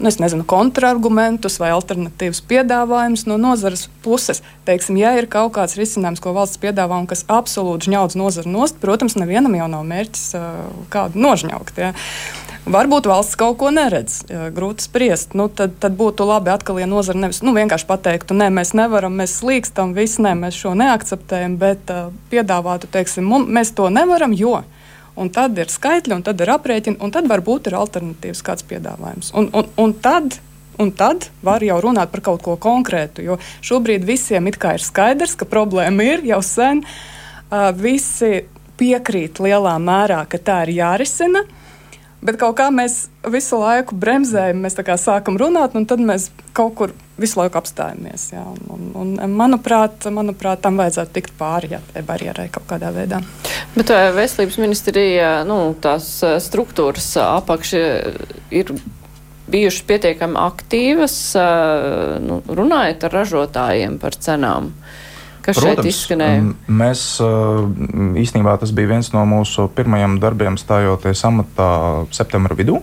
[0.03, 4.43] nu, nezinu, kontrargumentus vai alternatīvas piedāvājumus no nozares puses.
[4.67, 8.81] Teiksim, ja ir kaut kāds risinājums, ko valsts piedāvā un kas absolūti žņauds nozari nost,
[8.83, 10.49] protams, nevienam jau nav mērķis uh,
[10.91, 11.79] kādu nožņaukt.
[11.79, 11.93] Ja.
[12.63, 14.21] Varbūt valsts kaut ko neredz,
[14.55, 15.33] grūti spriest.
[15.35, 19.17] Nu, tad, tad būtu labi atkal, ja nozara nevis nu, vienkārši pateiktu, nē, mēs nevaram,
[19.19, 24.37] mēs slīkstam, viss, nē, mēs šo neakceptējam, bet uh, piedāvātu, teiksim, mums, mēs to nevaram,
[24.39, 24.61] jo.
[25.19, 29.35] Un tad ir skaitļi, un tad ir aprēķini, un tad varbūt ir alternatīvs kāds piedāvājums.
[29.35, 30.39] Un, un, un tad
[30.81, 33.21] Un tad var jau runāt par kaut ko konkrētu.
[33.23, 36.81] Jo šobrīd visiem ir skaidrs, ka problēma ir jau sen.
[36.81, 38.47] Uh, visi
[38.81, 41.45] piekrīt lielā mērā, ka tā ir jārisina.
[41.45, 41.62] Uh,
[42.23, 46.93] Bet kaut kā mēs visu laiku bremzējam, mēs sākam runāt, un tad mēs kaut kur
[47.19, 48.29] visu laiku apstājamies.
[48.31, 53.19] Jā, un, un, manuprāt, manuprāt, tam vajadzētu tikt pāri jā, barjerai kaut kādā veidā.
[53.75, 56.09] Bet vai veselības ministrija, nu, tās
[56.47, 57.83] struktūras apakši
[58.55, 58.71] ir
[59.53, 61.17] bijušas pietiekami aktīvas,
[62.23, 64.71] nu, runājot ar ražotājiem par cenām?
[65.45, 66.43] Kas Protams, šeit izskanēja?
[66.83, 67.05] Mēs
[68.23, 71.69] īstenībā tas bija viens no mūsu pirmajiem darbiem stājoties amatā
[72.15, 72.81] septembra vidū.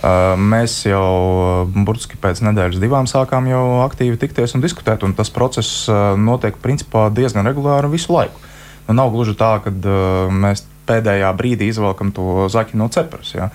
[0.00, 5.90] Mēs jau burtiski pēc nedēļas divām sākām jau aktīvi tikties un diskutēt, un tas process
[6.16, 8.48] notiek principā diezgan regulāri visu laiku.
[8.88, 9.72] Nu, nav gluži tā, ka
[10.32, 13.34] mēs pēdējā brīdī izvelkam to zaķi no cepures.
[13.36, 13.50] Ja.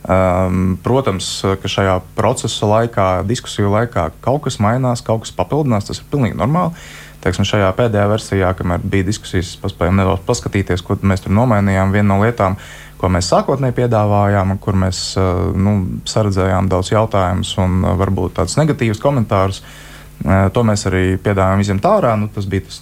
[0.00, 1.28] Um, protams,
[1.60, 6.38] ka šajā procesa laikā, diskusiju laikā kaut kas mainās, kaut kas papildinās, tas ir pilnīgi
[6.40, 6.72] normāli.
[7.20, 11.92] Teiksim, šajā pēdējā versijā, kamēr bija diskusijas, paspējām nedaudz paskatīties, ko mēs tur nomainījām.
[11.92, 12.56] Viena no lietām,
[13.00, 15.76] ko mēs sākotnēji piedāvājām, kur mēs uh, nu,
[16.08, 19.60] saredzējām daudz jautājumus un uh, varbūt tādus negatīvus komentārus.
[19.60, 22.14] Uh, to mēs arī piedāvājām izņemt ārā.
[22.20, 22.80] Nu, tas bija tas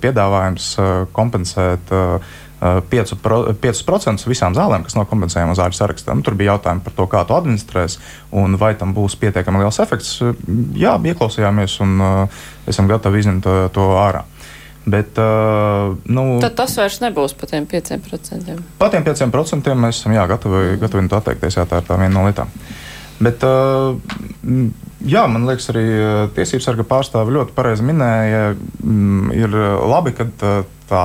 [0.00, 0.72] piedāvājums
[1.16, 1.92] kompensēt
[2.60, 6.14] 5%, 5 visām zālēm, kas nav kompensējama zāļu sarakstā.
[6.16, 7.98] Nu, tur bija jautājumi par to, kā to administrēs
[8.32, 10.14] un vai tam būs pietiekami liels efekts.
[10.76, 14.24] Jā, ieklausījāmies un uh, esam gatavi izņemt to, ārā.
[14.86, 15.18] Bet,
[16.06, 18.58] nu, Tad tas vairs nebūs par tiem 5%.
[18.78, 21.56] Par tiem 5% mēs esam jā, gatavi, gatavi no tā atteikties.
[21.58, 22.52] Jā, tā ir tā viena no lietām.
[23.18, 23.42] Bet,
[25.10, 25.84] jā, man liekas, arī
[26.36, 29.58] tiesību sarga pārstāve ļoti pareizi minēja, mm, ir
[29.90, 30.28] labi, ka
[30.86, 31.02] tā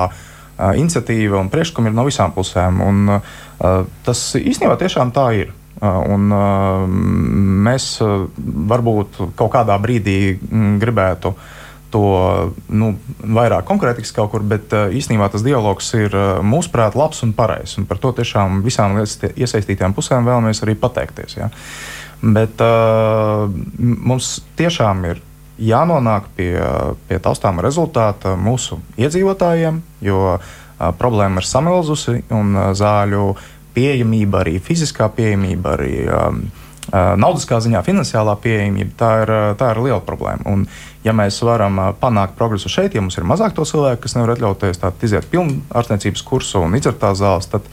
[0.77, 2.81] iniciatīva un priekšlikumi ir no visām pusēm.
[2.85, 3.15] Un,
[4.05, 5.55] tas īstenībā tiešām tā ir.
[5.81, 6.27] Un,
[7.65, 7.95] mēs
[8.69, 10.37] varbūt kaut kādā brīdī
[10.81, 11.33] gribētu
[11.91, 12.03] to
[12.71, 16.13] nu, vairāk konkrētiski kaut kur, bet īstenībā tas dialogs ir
[16.45, 17.81] mūsuprāt labs un pareizs.
[17.89, 21.35] Par to tiešām visām iesaistītajām pusēm vēlamies arī pateikties.
[21.41, 21.49] Ja.
[22.21, 23.49] Bet uh,
[23.81, 25.21] mums tiešām ir
[25.61, 26.55] jānonāk pie,
[27.07, 30.39] pie taustāma rezultāta mūsu iedzīvotājiem, jo
[30.97, 33.35] problēma ir samilzusi un zāļu
[33.75, 36.25] pieejamība, arī fiziskā pieejamība, arī a,
[36.91, 40.43] naudiskā ziņā, finansiālā pieejamība, tā ir, tā ir liela problēma.
[40.49, 40.65] Un,
[41.05, 44.81] ja mēs varam panākt progresu šeit, ja mums ir mazāk to cilvēku, kas nevar atļauties
[44.81, 47.67] tādu iziet pilnu ārstniecības kursu un izdzert tās zāles, tad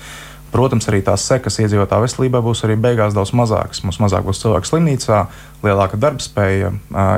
[0.53, 3.83] Protams, arī tās sekas iedzīvotāju veselībā būs arī beigās daudz mazākas.
[3.85, 5.25] Mums mazāk būs cilvēku slimnīcā,
[5.65, 6.73] lielāka darbspēja,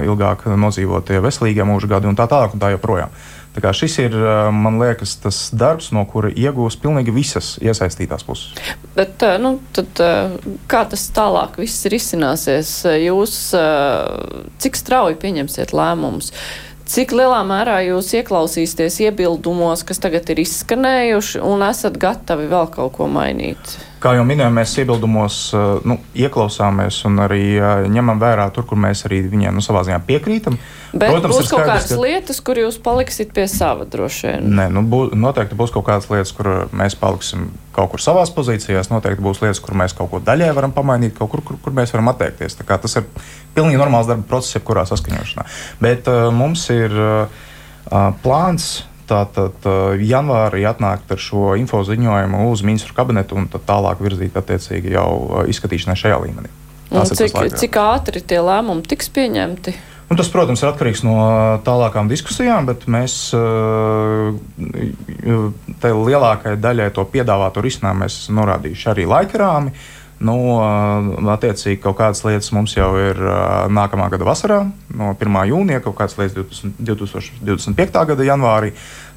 [0.06, 3.14] ilgāk nodzīvotie veselīgie mūža gadi un tā tālāk un tā joprojām.
[3.50, 4.14] Tā kā šis ir,
[4.54, 8.54] man liekas, tas darbs, no kura iegūs pilnīgi visas iesaistītās puses.
[8.94, 10.02] Bet, nu, tad,
[10.70, 12.70] kā tas tālāk viss risināsies?
[13.02, 13.36] Jūs
[14.62, 16.30] cik strauji pieņemsiet lēmumus?
[16.90, 22.96] Cik lielā mērā jūs ieklausīsieties iebildumos, kas tagad ir izskanējuši, un esat gatavi vēl kaut
[22.96, 23.76] ko mainīt?
[24.00, 28.80] Kā jau minēju, mēs iebildumos eh, nu, ieklausāmies un arī eh, ņemam vērā tur, kur
[28.80, 30.56] mēs arī viņiem nu, savā ziņā piekrītam.
[30.94, 31.98] Bet Protams, būs kaut kādas ka...
[32.00, 34.48] lietas, kur jūs paliksit pie sava droši vien.
[34.56, 38.88] Nē, nu, bū, noteikti būs kaut kādas lietas, kur mēs paliksim kaut kur savās pozīcijās.
[38.88, 41.92] Noteikti būs lietas, kur mēs kaut ko daļai varam pamainīt, kaut kur, kur, kur mēs
[41.92, 42.56] varam atteikties.
[42.64, 43.08] Tas ir
[43.52, 45.44] pilnīgi normāls darba process, jebkurā saskaņošanā.
[45.84, 47.42] Bet uh, mums ir uh,
[48.24, 48.78] plāns
[49.10, 49.66] Tātad
[50.06, 55.98] janvārī atnākt ar šo info ziņojumu uz ministru kabinetu un tālāk virzīt attiecīgi jau izskatīšanai
[55.98, 56.52] šajā līmenī.
[56.90, 59.74] Cik, cik ātri tie lēmumi tiks pieņemti?
[60.10, 61.14] Un tas, protams, ir atkarīgs no
[61.62, 63.30] tālākām diskusijām, bet mēs
[65.86, 68.08] lielākajai daļai to piedāvāto risinājumu
[68.40, 69.70] norādījuši arī laikrāmi.
[70.20, 70.34] Nu,
[71.32, 73.16] attiecīgi, kaut kādas lietas mums jau ir
[73.72, 74.58] nākamā gada vasarā,
[74.92, 75.38] no 1.
[75.48, 78.02] jūnija, kaut kādas lietas 20, 2025.
[78.12, 78.74] gada janvārī.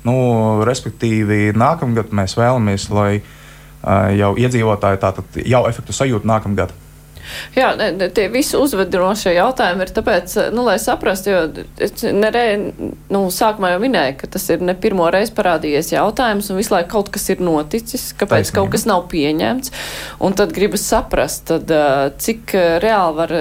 [0.07, 0.15] Nu,
[0.63, 3.19] respektīvi, nākamgad mēs vēlamies, lai
[4.15, 6.71] jau iedzīvotāji tātad jau efektu sajūtu nākamgad.
[7.55, 12.45] Jā, ne, ne, tie visi uzvedinošie jautājumi ir tāpēc, nu, lai saprastu, jo es nerē,
[13.13, 16.91] nu, sākumā jau minēju, ka tas ir ne pirmo reizi parādījies jautājums un visu laiku
[16.97, 18.59] kaut kas ir noticis, kāpēc Taisnība.
[18.59, 19.73] kaut kas nav pieņemts.
[20.23, 21.71] Un tad gribas saprast, tad,
[22.23, 23.37] cik reāli var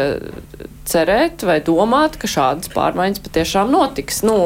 [0.88, 4.22] cerēt vai domāt, ka šādas pārmaiņas patiešām notiks.
[4.26, 4.36] Nu,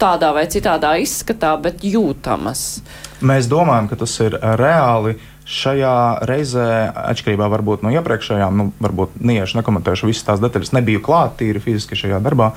[0.00, 2.80] tādā vai citādā izskatā, bet jūtamas.
[3.20, 5.18] Mēs domājam, ka tas ir reāli
[5.50, 5.94] šajā
[6.28, 6.66] reizē,
[7.10, 7.48] atšķirībā
[7.82, 12.52] no iepriekšējām, nu, varbūt neiešu, nekomentēšu visas tās detaļas, nebiju klāt tīri fiziski šajā darbā,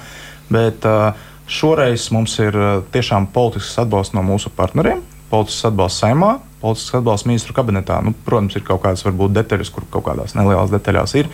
[0.53, 1.17] bet uh,
[1.49, 7.27] šoreiz mums ir uh, tiešām politisks atbalsts no mūsu partneriem, politisks atbalsts saimā, politisks atbalsts
[7.27, 7.97] ministru kabinetā.
[8.05, 11.31] Nu, protams, ir kaut kādas varbūt detaļas, kur kaut kādās nelielās detaļās ir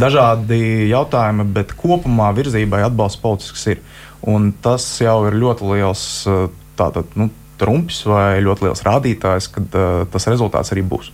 [0.00, 3.82] dažādi jautājumi, bet kopumā virzībai atbalsts politisks ir.
[4.30, 6.46] Un tas jau ir ļoti liels uh,
[6.78, 11.12] tātad, nu, trumpis vai ļoti liels rādītājs, kad uh, tas rezultāts arī būs.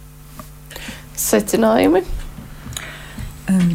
[1.17, 2.05] Secinājumi.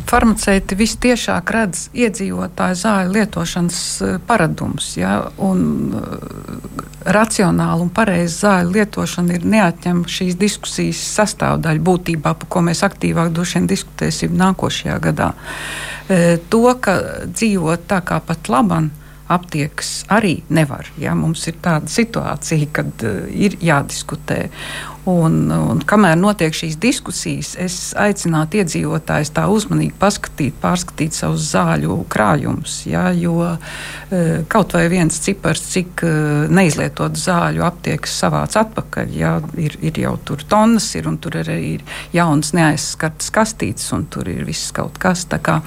[0.03, 4.89] Farmaceiti visciešāk redz iedzīvotāju zāļu lietošanas eh, paradumus.
[4.99, 5.61] Ja, un,
[5.95, 12.83] uh, racionāla un pareiza zāļu lietošana ir neatņemama šīs diskusijas sastāvdaļa būtībā, par ko mēs
[12.85, 15.31] aktīvāk droši vien diskutēsim nākošajā gadā.
[16.51, 16.97] To, ka
[17.31, 18.89] dzīvot tā kā pat labam,
[19.31, 20.89] aptiekas arī nevar.
[21.01, 21.15] Ja?
[21.17, 24.43] Mums ir tāda situācija, kad uh, ir jādiskutē.
[25.09, 31.95] Un, un kamēr notiek šīs diskusijas, es aicinātu iedzīvotājus tā uzmanīgi paskatīt, pārskatīt savus zāļu
[32.11, 32.75] krājumus.
[32.85, 36.11] Ja, jo e, kaut vai viens cipars, cik e,
[36.53, 41.57] neizlietotu zāļu aptiekas savāc atpakaļ, ja, ir, ir jau tur tonnas, ir, un tur arī
[41.71, 45.25] ir jaunas neaizskartas kastītes, un tur ir viss kaut kas.
[45.41, 45.57] Kā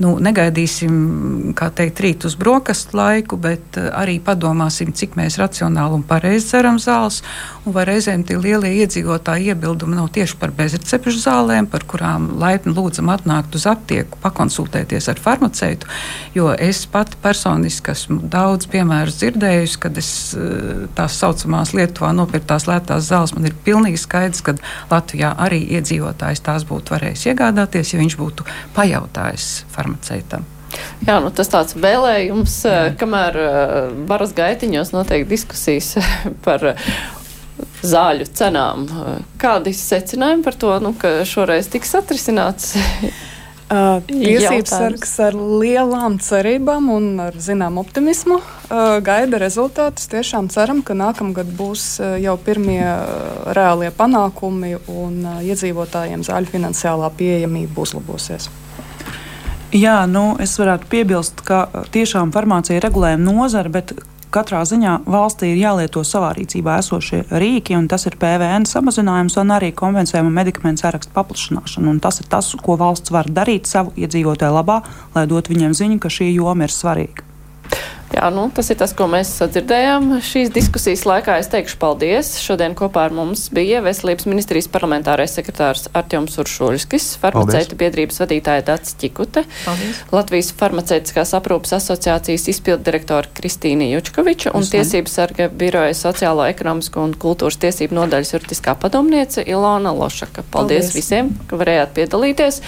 [0.00, 6.00] nu, negaidīsim, kā teikt, rīt uz brokastu laiku, bet e, arī padomāsim, cik mēs racionāli
[6.00, 7.20] un pareizi ceram zāles,
[7.66, 12.74] un vai reizēm tie lielie iedzīvotāju iebildumi nav tieši par bezrecepšu zālēm, par kurām laipni
[12.76, 15.88] lūdzam atnākt uz aptieku, pakonsultēties ar farmaceitu.
[16.36, 22.68] Jo es pati personiski esmu daudz piemēru dzirdējusi, kad es eh, tās saucamās Lietuvā nopirktās
[22.70, 23.34] lētās zāles.
[23.36, 24.56] Man ir pilnīgi skaidrs, ka
[24.92, 30.46] Latvijā arī iedzīvotājs tās būtu varējis iegādāties, ja viņš būtu pajautājis farmaceitam.
[31.06, 32.78] Jā, nu tas tāds vēlējums, Jā.
[32.88, 33.38] Eh, kamēr
[34.10, 35.96] varas gaitiņos notiek diskusijas
[36.44, 36.74] par
[37.86, 38.86] zāļu cenām.
[39.40, 42.76] Kādi secinājumi par to, nu, ka šoreiz tiks atrisināts?
[43.68, 50.06] Uh, tiesības sargs ar lielām cerībām un ar zinām optimismu uh, gaida rezultātus.
[50.08, 56.48] Tiešām ceram, ka nākamgad būs uh, jau pirmie uh, reālie panākumi un uh, iedzīvotājiem zāļu
[56.54, 58.48] finansiālā pieejamība uzlabosies.
[59.76, 63.92] Jā, nu, es varētu piebilst, ka tiešām farmācija regulējuma nozara, bet
[64.38, 69.54] katrā ziņā valstī ir jālieto savā rīcībā esošie rīki, un tas ir PVN samazinājums un
[69.58, 71.90] arī konvencējuma medikamentu sarakstu paplašināšana.
[71.90, 74.82] Un tas ir tas, ko valsts var darīt savu iedzīvotāju labā,
[75.16, 77.27] lai dotu viņiem ziņu, ka šī joma ir svarīga.
[78.08, 81.36] Jā, nu, tas ir tas, ko mēs sadzirdējām šīs diskusijas laikā.
[81.42, 82.30] Es teikšu paldies.
[82.40, 88.96] Šodien kopā ar mums bija Veselības ministrijas parlamentārais sekretārs Artjoms Uršuļskis, farmaceita biedrības vadītāja Dats
[89.00, 90.00] Čikute, paldies.
[90.14, 97.12] Latvijas farmaceitiskās aprūpas asociācijas izpildu direktora Kristīna Jučkoviča un Tiesības sarga biroja sociālo, ekonomisko un
[97.18, 100.46] kultūras tiesību nodaļas juridiskā padomniece Ilona Lošaka.
[100.48, 100.96] Paldies, paldies.
[100.96, 102.62] visiem, ka varējāt piedalīties.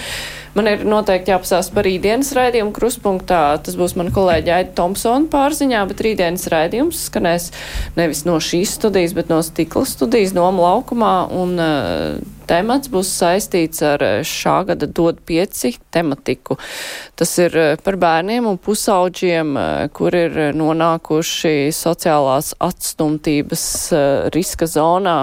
[0.57, 3.43] Man ir noteikti jāpasās par rītdienas raidījumu kruspunktā.
[3.63, 7.51] Tas būs mana kolēģa Aida Thompsona pārziņā, bet rītdienas raidījums skanēs
[7.95, 11.15] nevis no šīs studijas, bet no stikla studijas Doma laukumā.
[11.39, 16.59] Un, uh, temats būs saistīts ar šā gada dod pieci tematiku.
[17.15, 19.55] Tas ir par bērniem un pusauģiem,
[19.95, 23.67] kur ir nonākuši sociālās atstumtības
[24.35, 25.21] riska zonā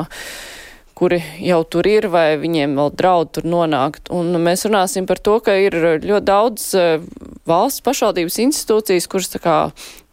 [0.97, 4.09] kuri jau tur ir, vai viņiem vēl draud tur nonākt.
[4.13, 7.03] Un mēs runāsim par to, ka ir ļoti daudz eh,
[7.49, 9.57] valsts pašvaldības institūcijas, kuras tā kā,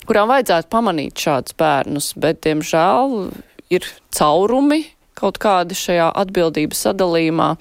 [0.09, 3.31] kurām vajadzētu pamanīt šādus bērnus, bet, diemžēl,
[3.73, 4.85] ir caurumi
[5.17, 7.55] kaut kādi šajā atbildības sadalījumā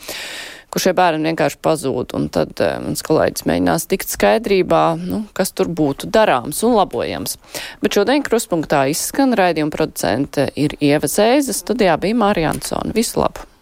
[0.74, 2.18] kur šie bērni vienkārši pazūd.
[2.18, 7.38] Un tad uh, mans kolēģis mēģinās tikt skaidrībā, nu, kas tur būtu darāms un labojams.
[7.86, 12.96] Bet šodien kruspunktā izskan raidījuma producente ir Ieva Zēza, studijā bija Mārija Ansona.
[12.98, 13.53] Visu labu!